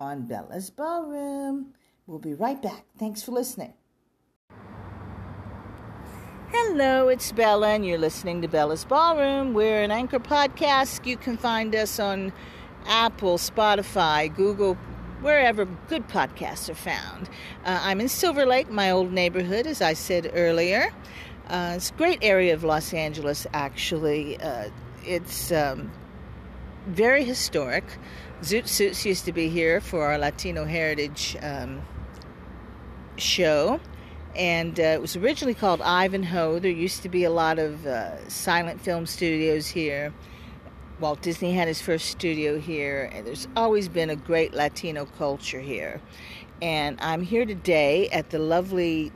on 0.00 0.26
Bella's 0.26 0.70
Ballroom. 0.70 1.72
We'll 2.08 2.18
be 2.18 2.34
right 2.34 2.60
back. 2.60 2.84
Thanks 2.98 3.22
for 3.22 3.30
listening. 3.30 3.74
Hello, 6.48 7.06
it's 7.06 7.30
Bella, 7.30 7.74
and 7.74 7.86
you're 7.86 7.96
listening 7.96 8.42
to 8.42 8.48
Bella's 8.48 8.84
Ballroom. 8.84 9.54
We're 9.54 9.82
an 9.82 9.92
anchor 9.92 10.18
podcast. 10.18 11.06
You 11.06 11.16
can 11.16 11.36
find 11.36 11.76
us 11.76 12.00
on 12.00 12.32
Apple, 12.86 13.38
Spotify, 13.38 14.34
Google 14.34 14.76
wherever 15.22 15.64
good 15.88 16.06
podcasts 16.08 16.68
are 16.68 16.74
found. 16.74 17.28
Uh, 17.64 17.78
I'm 17.82 18.00
in 18.00 18.08
Silver 18.08 18.44
Lake, 18.44 18.68
my 18.70 18.90
old 18.90 19.12
neighborhood, 19.12 19.66
as 19.66 19.80
I 19.80 19.94
said 19.94 20.30
earlier. 20.34 20.92
Uh, 21.48 21.74
it's 21.76 21.90
a 21.90 21.94
great 21.94 22.18
area 22.22 22.52
of 22.54 22.64
Los 22.64 22.92
Angeles, 22.92 23.46
actually. 23.52 24.40
Uh, 24.40 24.68
it's 25.04 25.52
um, 25.52 25.90
very 26.86 27.24
historic. 27.24 27.84
Zoot 28.42 28.66
Suits 28.66 29.06
used 29.06 29.24
to 29.24 29.32
be 29.32 29.48
here 29.48 29.80
for 29.80 30.04
our 30.04 30.18
Latino 30.18 30.64
Heritage 30.64 31.36
um, 31.42 31.82
show. 33.16 33.80
And 34.34 34.80
uh, 34.80 34.82
it 34.82 35.00
was 35.00 35.14
originally 35.14 35.54
called 35.54 35.82
Ivanhoe. 35.82 36.58
There 36.58 36.70
used 36.70 37.02
to 37.02 37.08
be 37.08 37.24
a 37.24 37.30
lot 37.30 37.58
of 37.58 37.86
uh, 37.86 38.28
silent 38.28 38.80
film 38.80 39.06
studios 39.06 39.68
here. 39.68 40.12
Walt 41.02 41.20
Disney 41.20 41.50
had 41.50 41.66
his 41.66 41.82
first 41.82 42.06
studio 42.10 42.60
here, 42.60 43.10
and 43.12 43.26
there's 43.26 43.48
always 43.56 43.88
been 43.88 44.08
a 44.08 44.14
great 44.14 44.54
Latino 44.54 45.04
culture 45.04 45.58
here. 45.58 46.00
And 46.62 46.96
I'm 47.00 47.22
here 47.22 47.44
today 47.44 48.08
at 48.10 48.30
the 48.30 48.38
lovely 48.38 49.10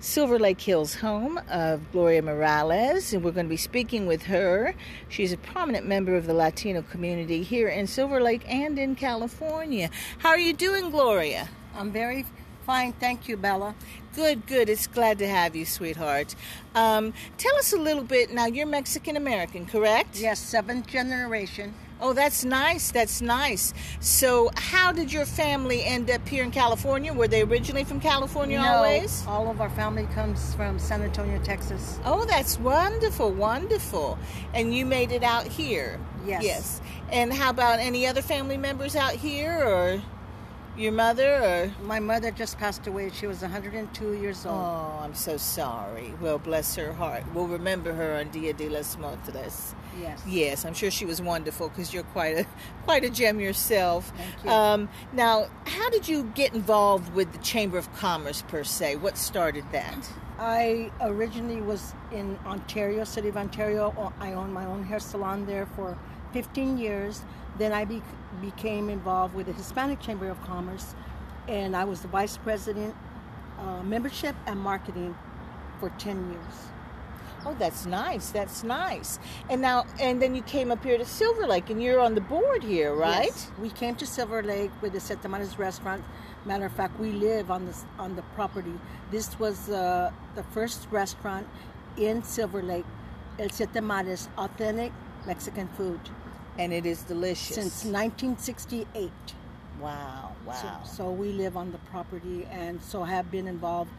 Silver 0.00 0.40
Lake 0.40 0.60
Hills 0.60 0.96
home 0.96 1.40
of 1.48 1.92
Gloria 1.92 2.22
Morales, 2.22 3.12
and 3.12 3.22
we're 3.22 3.30
going 3.30 3.46
to 3.46 3.50
be 3.50 3.56
speaking 3.56 4.08
with 4.08 4.24
her. 4.24 4.74
She's 5.08 5.32
a 5.32 5.36
prominent 5.36 5.86
member 5.86 6.16
of 6.16 6.26
the 6.26 6.34
Latino 6.34 6.82
community 6.82 7.44
here 7.44 7.68
in 7.68 7.86
Silver 7.86 8.20
Lake 8.20 8.42
and 8.48 8.76
in 8.76 8.96
California. 8.96 9.90
How 10.18 10.30
are 10.30 10.40
you 10.40 10.52
doing, 10.52 10.90
Gloria? 10.90 11.48
I'm 11.76 11.92
very 11.92 12.26
fine, 12.68 12.92
thank 12.92 13.28
you, 13.28 13.36
Bella. 13.38 13.74
Good, 14.14 14.46
good. 14.46 14.68
It's 14.68 14.86
glad 14.86 15.18
to 15.20 15.26
have 15.26 15.56
you, 15.56 15.64
sweetheart. 15.64 16.34
Um, 16.74 17.14
tell 17.38 17.56
us 17.56 17.72
a 17.72 17.78
little 17.78 18.04
bit 18.04 18.30
now. 18.30 18.44
You're 18.44 18.66
Mexican 18.66 19.16
American, 19.16 19.64
correct? 19.64 20.20
Yes, 20.20 20.38
seventh 20.38 20.86
generation. 20.86 21.74
Oh, 21.98 22.12
that's 22.12 22.44
nice. 22.44 22.90
That's 22.90 23.22
nice. 23.22 23.72
So, 24.00 24.50
how 24.54 24.92
did 24.92 25.10
your 25.10 25.24
family 25.24 25.82
end 25.82 26.10
up 26.10 26.28
here 26.28 26.44
in 26.44 26.50
California? 26.50 27.10
Were 27.10 27.26
they 27.26 27.40
originally 27.40 27.84
from 27.84 28.00
California 28.00 28.58
no, 28.58 28.66
always? 28.66 29.24
all 29.26 29.50
of 29.50 29.62
our 29.62 29.70
family 29.70 30.06
comes 30.12 30.54
from 30.54 30.78
San 30.78 31.00
Antonio, 31.00 31.42
Texas. 31.42 31.98
Oh, 32.04 32.26
that's 32.26 32.58
wonderful, 32.58 33.32
wonderful. 33.32 34.18
And 34.52 34.74
you 34.74 34.84
made 34.84 35.10
it 35.10 35.22
out 35.22 35.46
here? 35.46 35.98
Yes. 36.26 36.44
Yes. 36.44 36.80
And 37.10 37.32
how 37.32 37.48
about 37.48 37.78
any 37.78 38.06
other 38.06 38.20
family 38.20 38.58
members 38.58 38.94
out 38.94 39.14
here 39.14 39.58
or 39.66 40.02
your 40.78 40.92
mother 40.92 41.34
or 41.42 41.84
My 41.84 42.00
mother 42.00 42.30
just 42.30 42.58
passed 42.58 42.86
away. 42.86 43.10
She 43.10 43.26
was 43.26 43.42
102 43.42 44.14
years 44.14 44.46
old. 44.46 44.56
Oh, 44.56 45.00
I'm 45.02 45.14
so 45.14 45.36
sorry. 45.36 46.14
Well, 46.20 46.38
bless 46.38 46.76
her 46.76 46.92
heart. 46.92 47.24
We'll 47.34 47.48
remember 47.48 47.92
her 47.92 48.14
on 48.18 48.30
Dia 48.30 48.52
de 48.52 48.68
los 48.68 48.96
Muertos. 48.96 49.74
Yes. 50.00 50.22
Yes, 50.26 50.64
I'm 50.64 50.74
sure 50.74 50.90
she 50.90 51.04
was 51.04 51.20
wonderful 51.20 51.68
because 51.68 51.92
you're 51.92 52.04
quite 52.04 52.38
a 52.38 52.46
quite 52.84 53.04
a 53.04 53.10
gem 53.10 53.40
yourself. 53.40 54.12
Thank 54.16 54.44
you. 54.44 54.50
Um, 54.50 54.88
now, 55.12 55.48
how 55.64 55.90
did 55.90 56.08
you 56.08 56.24
get 56.34 56.54
involved 56.54 57.12
with 57.14 57.32
the 57.32 57.38
Chamber 57.38 57.78
of 57.78 57.92
Commerce 57.94 58.42
per 58.42 58.64
se? 58.64 58.96
What 58.96 59.18
started 59.18 59.64
that? 59.72 60.08
I 60.38 60.92
originally 61.00 61.60
was 61.60 61.94
in 62.12 62.38
Ontario, 62.46 63.02
City 63.02 63.28
of 63.28 63.36
Ontario. 63.36 64.12
I 64.20 64.34
owned 64.34 64.54
my 64.54 64.66
own 64.66 64.84
hair 64.84 65.00
salon 65.00 65.46
there 65.46 65.66
for 65.66 65.98
15 66.32 66.78
years. 66.78 67.22
Then 67.58 67.72
I 67.72 67.84
be- 67.84 68.02
became 68.40 68.88
involved 68.88 69.34
with 69.34 69.46
the 69.46 69.52
Hispanic 69.52 70.00
Chamber 70.00 70.28
of 70.28 70.40
Commerce, 70.42 70.94
and 71.48 71.74
I 71.76 71.84
was 71.84 72.02
the 72.02 72.08
vice 72.08 72.36
president, 72.36 72.94
uh, 73.58 73.82
membership 73.82 74.36
and 74.46 74.60
marketing 74.60 75.16
for 75.80 75.90
10 75.90 76.30
years. 76.30 76.54
Oh, 77.46 77.54
that's 77.58 77.86
nice. 77.86 78.30
That's 78.30 78.64
nice. 78.64 79.18
And 79.48 79.62
now, 79.62 79.86
and 80.00 80.20
then 80.20 80.34
you 80.34 80.42
came 80.42 80.70
up 80.70 80.84
here 80.84 80.98
to 80.98 81.04
Silver 81.04 81.46
Lake, 81.46 81.70
and 81.70 81.82
you're 81.82 82.00
on 82.00 82.14
the 82.14 82.20
board 82.20 82.62
here, 82.62 82.94
right? 82.94 83.26
Yes. 83.26 83.50
We 83.60 83.70
came 83.70 83.94
to 83.96 84.06
Silver 84.06 84.42
Lake 84.42 84.70
with 84.82 84.92
the 84.92 85.00
Siete 85.00 85.28
Mares 85.28 85.58
restaurant. 85.58 86.04
Matter 86.44 86.66
of 86.66 86.72
fact, 86.72 86.98
we 86.98 87.12
live 87.12 87.50
on 87.50 87.64
this 87.66 87.84
on 87.98 88.16
the 88.16 88.22
property. 88.34 88.74
This 89.10 89.38
was 89.38 89.68
uh, 89.70 90.10
the 90.34 90.42
first 90.42 90.88
restaurant 90.90 91.46
in 91.96 92.22
Silver 92.22 92.62
Lake, 92.62 92.86
El 93.38 93.50
Siete 93.50 93.80
Mares, 93.82 94.28
authentic 94.36 94.92
Mexican 95.26 95.68
food 95.76 96.00
And 96.58 96.72
it 96.72 96.86
is 96.86 97.02
delicious. 97.02 97.54
since 97.54 97.84
1968. 97.84 99.10
wow, 99.80 100.32
wow. 100.46 100.80
So, 100.84 100.96
so 100.96 101.10
we 101.10 101.32
live 101.32 101.56
on 101.56 101.70
the 101.72 101.78
property, 101.90 102.46
and 102.50 102.82
so 102.82 103.04
have 103.04 103.30
been 103.30 103.46
involved 103.46 103.90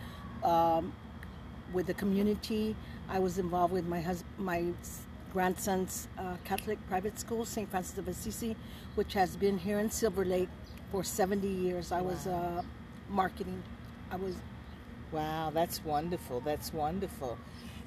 um, 0.44 0.92
with 1.74 1.88
the 1.88 1.94
community. 1.94 2.76
I 3.10 3.20
was 3.20 3.38
involved 3.38 3.74
with 3.74 3.86
my 3.88 4.02
hus- 4.02 4.24
my 4.38 4.66
grandson's 5.34 6.08
uh, 6.18 6.36
Catholic 6.44 6.80
private 6.90 7.20
school, 7.20 7.46
St. 7.46 7.70
Francis 7.70 7.98
of 7.98 8.08
Assisi, 8.08 8.56
which 8.96 9.14
has 9.14 9.36
been 9.36 9.58
here 9.58 9.80
in 9.80 9.90
Silver 9.92 10.26
Lake 10.26 10.50
for 10.92 11.04
70 11.04 11.48
years. 11.48 11.92
I 11.92 12.02
was 12.02 12.26
uh, 12.28 12.62
marketing. 13.10 13.62
I 14.12 14.16
was 14.16 14.36
Wow, 15.12 15.52
that's 15.54 15.84
wonderful. 15.84 16.40
That's 16.42 16.72
wonderful. 16.72 17.38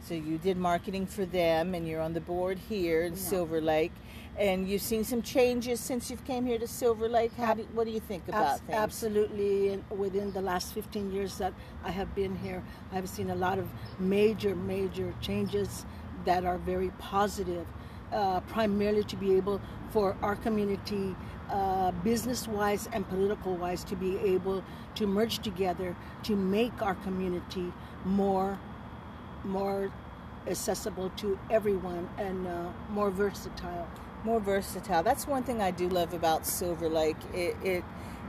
So 0.04 0.14
you 0.14 0.38
did 0.38 0.56
marketing 0.56 1.06
for 1.06 1.24
them, 1.24 1.74
and 1.74 1.86
you're 1.86 2.00
on 2.00 2.12
the 2.12 2.20
board 2.20 2.58
here 2.58 3.02
in 3.02 3.14
Silver 3.14 3.60
Lake, 3.60 3.92
and 4.36 4.68
you've 4.68 4.82
seen 4.82 5.04
some 5.04 5.22
changes 5.22 5.78
since 5.78 6.10
you've 6.10 6.24
came 6.24 6.44
here 6.44 6.58
to 6.58 6.66
Silver 6.66 7.08
Lake. 7.08 7.32
How 7.34 7.54
do, 7.54 7.62
what 7.72 7.84
do 7.84 7.92
you 7.92 8.00
think 8.00 8.26
about 8.26 8.54
Abs- 8.54 8.60
things? 8.62 8.78
Absolutely. 8.78 9.80
Within 9.90 10.32
the 10.32 10.42
last 10.42 10.74
15 10.74 11.12
years 11.12 11.38
that 11.38 11.54
I 11.84 11.92
have 11.92 12.12
been 12.16 12.34
here, 12.34 12.64
I've 12.92 13.08
seen 13.08 13.30
a 13.30 13.36
lot 13.36 13.60
of 13.60 13.68
major, 14.00 14.56
major 14.56 15.14
changes 15.20 15.86
that 16.24 16.44
are 16.44 16.58
very 16.58 16.90
positive, 16.98 17.66
uh, 18.12 18.40
primarily 18.40 19.04
to 19.04 19.16
be 19.16 19.36
able 19.36 19.60
for 19.92 20.16
our 20.22 20.34
community, 20.34 21.14
uh, 21.52 21.92
business 22.02 22.48
wise 22.48 22.88
and 22.92 23.08
political 23.08 23.54
wise, 23.56 23.84
to 23.84 23.96
be 23.96 24.18
able 24.18 24.64
to 24.96 25.06
merge 25.06 25.38
together 25.38 25.94
to 26.24 26.34
make 26.36 26.82
our 26.82 26.94
community 26.96 27.72
more 28.04 28.58
more 29.44 29.92
accessible 30.46 31.10
to 31.16 31.38
everyone 31.50 32.08
and 32.18 32.46
uh, 32.46 32.70
more 32.90 33.10
versatile. 33.10 33.88
More 34.24 34.40
versatile. 34.40 35.02
That's 35.02 35.26
one 35.26 35.42
thing 35.42 35.60
I 35.60 35.70
do 35.70 35.88
love 35.88 36.14
about 36.14 36.46
Silver 36.46 36.88
Lake. 36.88 37.16
It 37.34 37.56
it, 37.62 37.84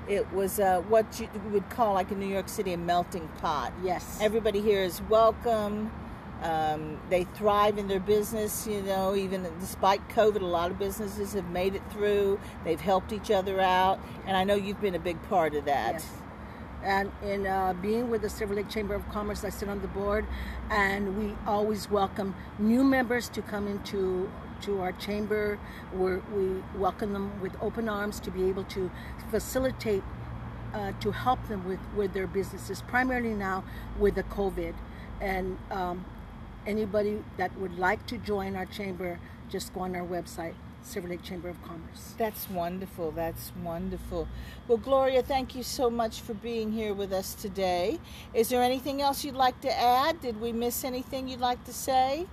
it 0.08 0.32
was 0.34 0.60
uh, 0.60 0.82
what 0.90 1.20
you 1.20 1.30
would 1.52 1.70
call 1.70 1.94
like 1.94 2.12
in 2.12 2.20
New 2.20 2.28
York 2.28 2.50
City 2.50 2.74
a 2.74 2.78
melting 2.78 3.28
pot. 3.40 3.74
Yes. 3.84 4.20
Everybody 4.22 4.62
here 4.62 4.84
is 4.84 5.02
welcome. 5.04 5.92
Um, 6.44 7.00
they 7.10 7.24
thrive 7.24 7.78
in 7.78 7.88
their 7.88 8.02
business, 8.02 8.68
you 8.68 8.82
know, 8.82 9.16
even 9.16 9.48
despite 9.62 10.08
COVID, 10.10 10.42
a 10.42 10.46
lot 10.46 10.72
of 10.72 10.78
businesses 10.78 11.34
have 11.34 11.50
made 11.50 11.74
it 11.74 11.82
through. 11.90 12.38
They've 12.66 12.82
helped 12.82 13.14
each 13.14 13.32
other 13.32 13.62
out, 13.62 14.00
and 14.28 14.36
I 14.36 14.44
know 14.44 14.56
you've 14.56 14.82
been 14.82 14.96
a 14.96 15.00
big 15.00 15.22
part 15.30 15.56
of 15.56 15.64
that. 15.66 15.94
Yes. 15.94 16.10
And 16.84 17.14
in 17.24 17.48
uh, 17.48 17.74
being 17.82 18.10
with 18.10 18.24
the 18.24 18.30
Silver 18.30 18.56
Lake 18.56 18.68
Chamber 18.68 18.94
of 18.94 19.08
Commerce, 19.08 19.46
I 19.46 19.50
sit 19.50 19.70
on 19.70 19.82
the 19.82 19.88
board, 19.88 20.26
and 20.70 21.18
we 21.18 21.34
always 21.48 21.90
welcome 21.90 22.36
new 22.60 22.84
members 22.84 23.30
to 23.30 23.42
come 23.42 23.68
into 23.68 24.30
to 24.64 24.82
our 24.82 24.92
chamber. 24.94 25.60
We're, 25.94 26.22
we 26.36 26.62
welcome 26.78 27.14
them 27.14 27.40
with 27.42 27.54
open 27.62 27.88
arms 27.88 28.20
to 28.22 28.32
be 28.32 28.50
able 28.50 28.66
to 28.66 28.92
facilitate, 29.32 30.04
uh, 30.74 30.92
to 31.00 31.12
help 31.12 31.48
them 31.48 31.66
with, 31.66 31.80
with 31.96 32.14
their 32.14 32.28
businesses, 32.28 32.82
primarily 32.82 33.34
now 33.34 33.64
with 33.98 34.16
the 34.16 34.24
COVID. 34.24 34.74
And 35.22 35.58
um, 35.72 36.04
anybody 36.66 37.24
that 37.38 37.58
would 37.60 37.78
like 37.78 38.06
to 38.08 38.18
join 38.18 38.56
our 38.56 38.66
chamber, 38.66 39.20
just 39.50 39.74
go 39.74 39.82
on 39.82 39.96
our 39.96 40.06
website, 40.06 40.54
Silver 40.82 41.10
Lake 41.10 41.24
Chamber 41.24 41.50
of 41.50 41.62
Commerce. 41.64 42.16
That's 42.18 42.50
wonderful. 42.50 43.12
That's 43.12 43.52
wonderful. 43.64 44.28
Well, 44.68 44.78
Gloria, 44.78 45.24
thank 45.24 45.56
you 45.56 45.64
so 45.64 45.90
much 45.90 46.22
for 46.22 46.34
being 46.34 46.72
here 46.72 46.94
with 46.94 47.14
us 47.14 47.34
today. 47.36 48.00
Is 48.34 48.50
there 48.50 48.62
anything 48.62 49.02
else 49.02 49.24
you'd 49.24 49.36
like 49.36 49.60
to 49.62 49.72
add? 49.80 50.22
Did 50.22 50.40
we 50.42 50.52
miss 50.52 50.84
anything 50.84 51.28
you'd 51.28 51.40
like 51.40 51.64
to 51.66 51.74
say? 51.74 52.28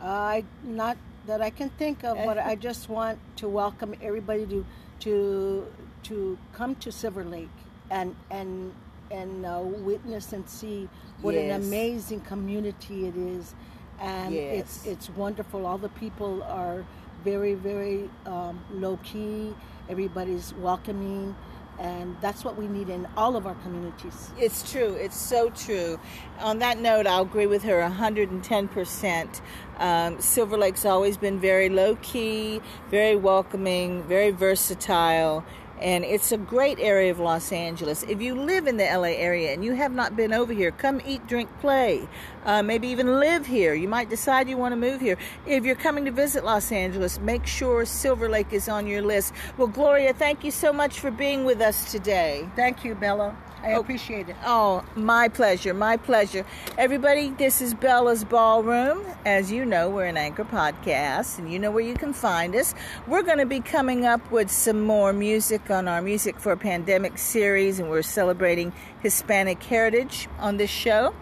I 0.00 0.44
not 0.62 0.96
that 1.26 1.40
I 1.40 1.50
can 1.50 1.70
think 1.70 2.04
of, 2.04 2.16
but 2.24 2.38
I 2.38 2.54
just 2.68 2.88
want 2.88 3.18
to 3.36 3.48
welcome 3.48 3.94
everybody 4.02 4.46
to 4.46 4.66
to 5.00 5.66
to 6.04 6.38
come 6.52 6.74
to 6.76 6.92
Silver 6.92 7.24
Lake 7.24 7.48
and 7.90 8.14
and 8.30 8.72
and 9.14 9.46
uh, 9.46 9.60
witness 9.62 10.32
and 10.32 10.48
see 10.48 10.88
what 11.22 11.34
Yes. 11.34 11.44
an 11.44 11.62
amazing 11.62 12.20
community 12.22 13.06
it 13.08 13.16
is, 13.16 13.54
and 14.00 14.34
it's 14.34 14.84
it's 14.86 15.08
wonderful. 15.10 15.66
All 15.66 15.78
the 15.78 15.88
people 16.04 16.42
are 16.44 16.84
very 17.24 17.54
very 17.54 18.10
um, 18.26 18.54
low 18.72 18.98
key. 19.04 19.54
Everybody's 19.88 20.54
welcoming, 20.54 21.36
and 21.78 22.16
that's 22.20 22.42
what 22.44 22.56
we 22.56 22.66
need 22.68 22.88
in 22.88 23.06
all 23.16 23.36
of 23.36 23.46
our 23.46 23.54
communities. 23.64 24.30
It's 24.38 24.60
true. 24.72 24.94
It's 24.94 25.16
so 25.16 25.50
true. 25.50 26.00
On 26.40 26.58
that 26.60 26.78
note, 26.78 27.06
I'll 27.06 27.22
agree 27.22 27.46
with 27.46 27.62
her 27.64 27.80
110%. 27.82 29.40
Um, 29.78 30.20
Silver 30.20 30.56
Lake's 30.56 30.84
always 30.86 31.16
been 31.18 31.38
very 31.40 31.68
low 31.68 31.96
key, 31.96 32.60
very 32.90 33.16
welcoming, 33.16 34.02
very 34.04 34.30
versatile, 34.30 35.44
and 35.80 36.04
it's 36.04 36.32
a 36.32 36.38
great 36.38 36.78
area 36.78 37.10
of 37.10 37.18
Los 37.18 37.52
Angeles. 37.52 38.02
If 38.04 38.20
you 38.22 38.34
live 38.34 38.66
in 38.66 38.76
the 38.76 38.84
LA 38.84 39.14
area 39.16 39.52
and 39.52 39.64
you 39.64 39.72
have 39.72 39.92
not 39.92 40.16
been 40.16 40.32
over 40.32 40.52
here, 40.52 40.70
come 40.70 41.00
eat, 41.06 41.26
drink, 41.26 41.48
play. 41.60 42.08
Uh, 42.44 42.62
maybe 42.62 42.88
even 42.88 43.18
live 43.20 43.46
here. 43.46 43.74
You 43.74 43.88
might 43.88 44.10
decide 44.10 44.48
you 44.48 44.56
want 44.56 44.72
to 44.72 44.76
move 44.76 45.00
here. 45.00 45.18
If 45.46 45.64
you're 45.64 45.74
coming 45.76 46.04
to 46.04 46.10
visit 46.10 46.44
Los 46.44 46.70
Angeles, 46.72 47.18
make 47.18 47.46
sure 47.46 47.84
Silver 47.84 48.28
Lake 48.28 48.52
is 48.52 48.68
on 48.68 48.86
your 48.86 49.02
list. 49.02 49.32
Well, 49.56 49.68
Gloria, 49.68 50.12
thank 50.14 50.44
you 50.44 50.50
so 50.50 50.72
much 50.72 51.00
for 51.00 51.10
being 51.10 51.44
with 51.44 51.60
us 51.60 51.90
today. 51.90 52.48
Thank 52.56 52.84
you, 52.84 52.94
Bella. 52.94 53.36
I 53.64 53.70
appreciate 53.70 54.28
it. 54.28 54.36
Oh, 54.44 54.84
my 54.94 55.28
pleasure, 55.28 55.72
my 55.72 55.96
pleasure. 55.96 56.44
Everybody, 56.76 57.30
this 57.30 57.62
is 57.62 57.72
Bella's 57.72 58.22
Ballroom. 58.22 59.02
As 59.24 59.50
you 59.50 59.64
know, 59.64 59.88
we're 59.88 60.04
an 60.04 60.18
Anchor 60.18 60.44
podcast, 60.44 61.38
and 61.38 61.50
you 61.50 61.58
know 61.58 61.70
where 61.70 61.82
you 61.82 61.94
can 61.94 62.12
find 62.12 62.54
us. 62.54 62.74
We're 63.06 63.22
going 63.22 63.38
to 63.38 63.46
be 63.46 63.60
coming 63.60 64.04
up 64.04 64.30
with 64.30 64.50
some 64.50 64.82
more 64.82 65.14
music 65.14 65.70
on 65.70 65.88
our 65.88 66.02
Music 66.02 66.38
for 66.38 66.52
a 66.52 66.56
Pandemic 66.58 67.16
series, 67.16 67.78
and 67.78 67.88
we're 67.88 68.02
celebrating 68.02 68.72
Hispanic 69.00 69.62
heritage 69.62 70.28
on 70.38 70.58
this 70.58 70.70
show. 70.70 71.14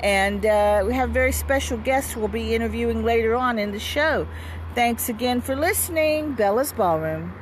And 0.00 0.46
uh, 0.46 0.84
we 0.86 0.94
have 0.94 1.10
very 1.10 1.32
special 1.32 1.78
guests 1.78 2.16
we'll 2.16 2.28
be 2.28 2.54
interviewing 2.54 3.04
later 3.04 3.34
on 3.34 3.58
in 3.58 3.72
the 3.72 3.80
show. 3.80 4.28
Thanks 4.76 5.08
again 5.08 5.40
for 5.40 5.56
listening. 5.56 6.34
Bella's 6.34 6.72
Ballroom. 6.72 7.37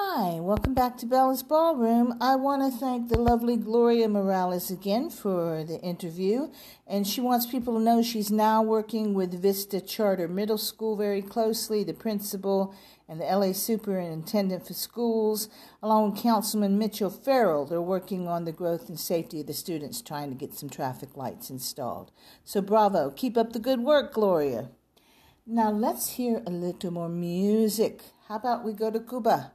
Hi, 0.00 0.38
welcome 0.38 0.74
back 0.74 0.96
to 0.98 1.06
Bella's 1.06 1.42
Ballroom. 1.42 2.14
I 2.20 2.36
want 2.36 2.62
to 2.62 2.78
thank 2.78 3.08
the 3.08 3.18
lovely 3.18 3.56
Gloria 3.56 4.08
Morales 4.08 4.70
again 4.70 5.10
for 5.10 5.64
the 5.64 5.80
interview. 5.80 6.50
And 6.86 7.04
she 7.04 7.20
wants 7.20 7.46
people 7.46 7.74
to 7.74 7.80
know 7.80 8.00
she's 8.00 8.30
now 8.30 8.62
working 8.62 9.12
with 9.12 9.42
Vista 9.42 9.80
Charter 9.80 10.28
Middle 10.28 10.56
School 10.56 10.96
very 10.96 11.20
closely, 11.20 11.82
the 11.82 11.94
principal 11.94 12.76
and 13.08 13.20
the 13.20 13.24
LA 13.24 13.52
Superintendent 13.52 14.64
for 14.64 14.72
Schools, 14.72 15.48
along 15.82 16.12
with 16.12 16.22
Councilman 16.22 16.78
Mitch 16.78 17.02
O'Farrell. 17.02 17.66
They're 17.66 17.82
working 17.82 18.28
on 18.28 18.44
the 18.44 18.52
growth 18.52 18.88
and 18.88 19.00
safety 19.00 19.40
of 19.40 19.48
the 19.48 19.52
students, 19.52 20.00
trying 20.00 20.30
to 20.30 20.36
get 20.36 20.54
some 20.54 20.70
traffic 20.70 21.16
lights 21.16 21.50
installed. 21.50 22.12
So 22.44 22.62
bravo. 22.62 23.10
Keep 23.10 23.36
up 23.36 23.52
the 23.52 23.58
good 23.58 23.80
work, 23.80 24.14
Gloria. 24.14 24.68
Now 25.44 25.72
let's 25.72 26.10
hear 26.10 26.40
a 26.46 26.50
little 26.50 26.92
more 26.92 27.08
music. 27.08 28.02
How 28.28 28.36
about 28.36 28.64
we 28.64 28.72
go 28.72 28.92
to 28.92 29.00
Cuba? 29.00 29.54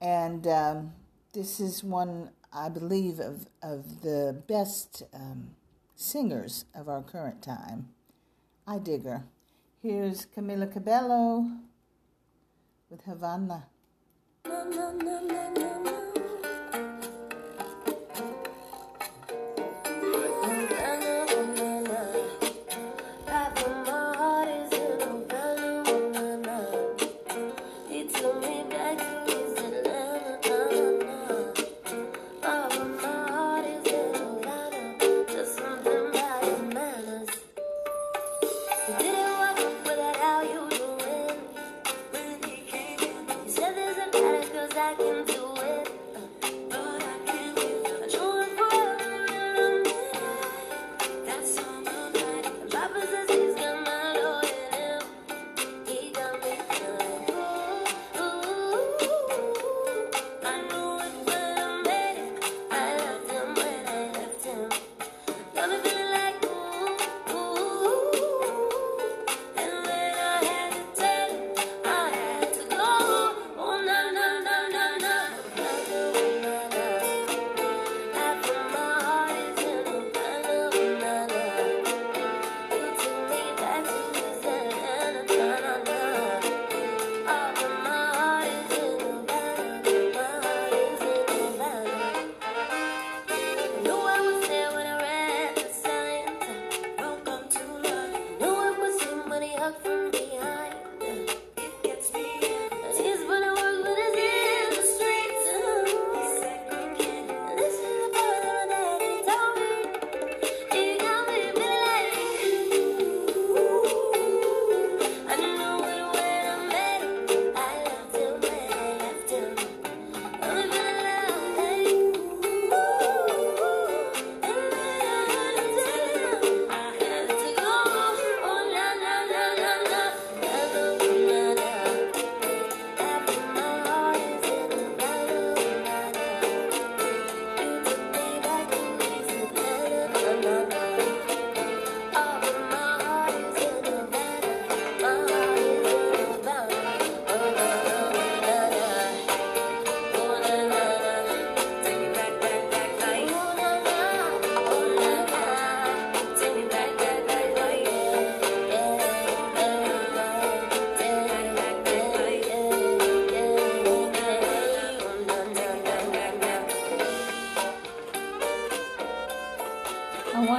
And 0.00 0.46
um, 0.46 0.92
this 1.32 1.60
is 1.60 1.82
one, 1.82 2.30
I 2.52 2.68
believe, 2.68 3.18
of, 3.18 3.46
of 3.62 4.02
the 4.02 4.42
best 4.46 5.02
um, 5.12 5.50
singers 5.94 6.64
of 6.74 6.88
our 6.88 7.02
current 7.02 7.42
time. 7.42 7.88
I 8.66 8.78
dig 8.78 9.04
her. 9.04 9.24
Here's 9.82 10.26
Camila 10.26 10.72
Cabello 10.72 11.46
with 12.90 13.02
Havana. 13.02 13.66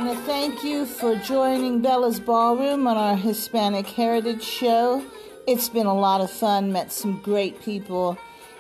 To 0.10 0.16
thank 0.22 0.64
you 0.64 0.88
for 0.88 1.16
joining 1.18 1.82
Bella's 1.82 2.20
Ballroom 2.20 2.88
on 2.88 2.98
our 2.98 3.16
Hispanic 3.16 3.86
Heritage 3.86 4.42
Show. 4.42 5.06
It's 5.46 5.70
been 5.70 5.86
a 5.86 5.94
lot 5.94 6.20
of 6.20 6.32
fun, 6.32 6.72
met 6.72 6.92
some 6.92 7.22
great 7.22 7.62
people, 7.62 8.18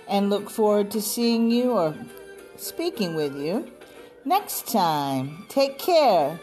and 0.07 0.29
look 0.29 0.47
forward 0.47 0.91
to 0.91 1.01
seeing 1.01 1.49
you 1.49 1.71
or 1.71 1.95
speaking 2.55 3.15
with 3.15 3.35
you 3.35 3.67
next 4.25 4.67
time. 4.67 5.43
Take 5.49 5.79
care. 5.79 6.39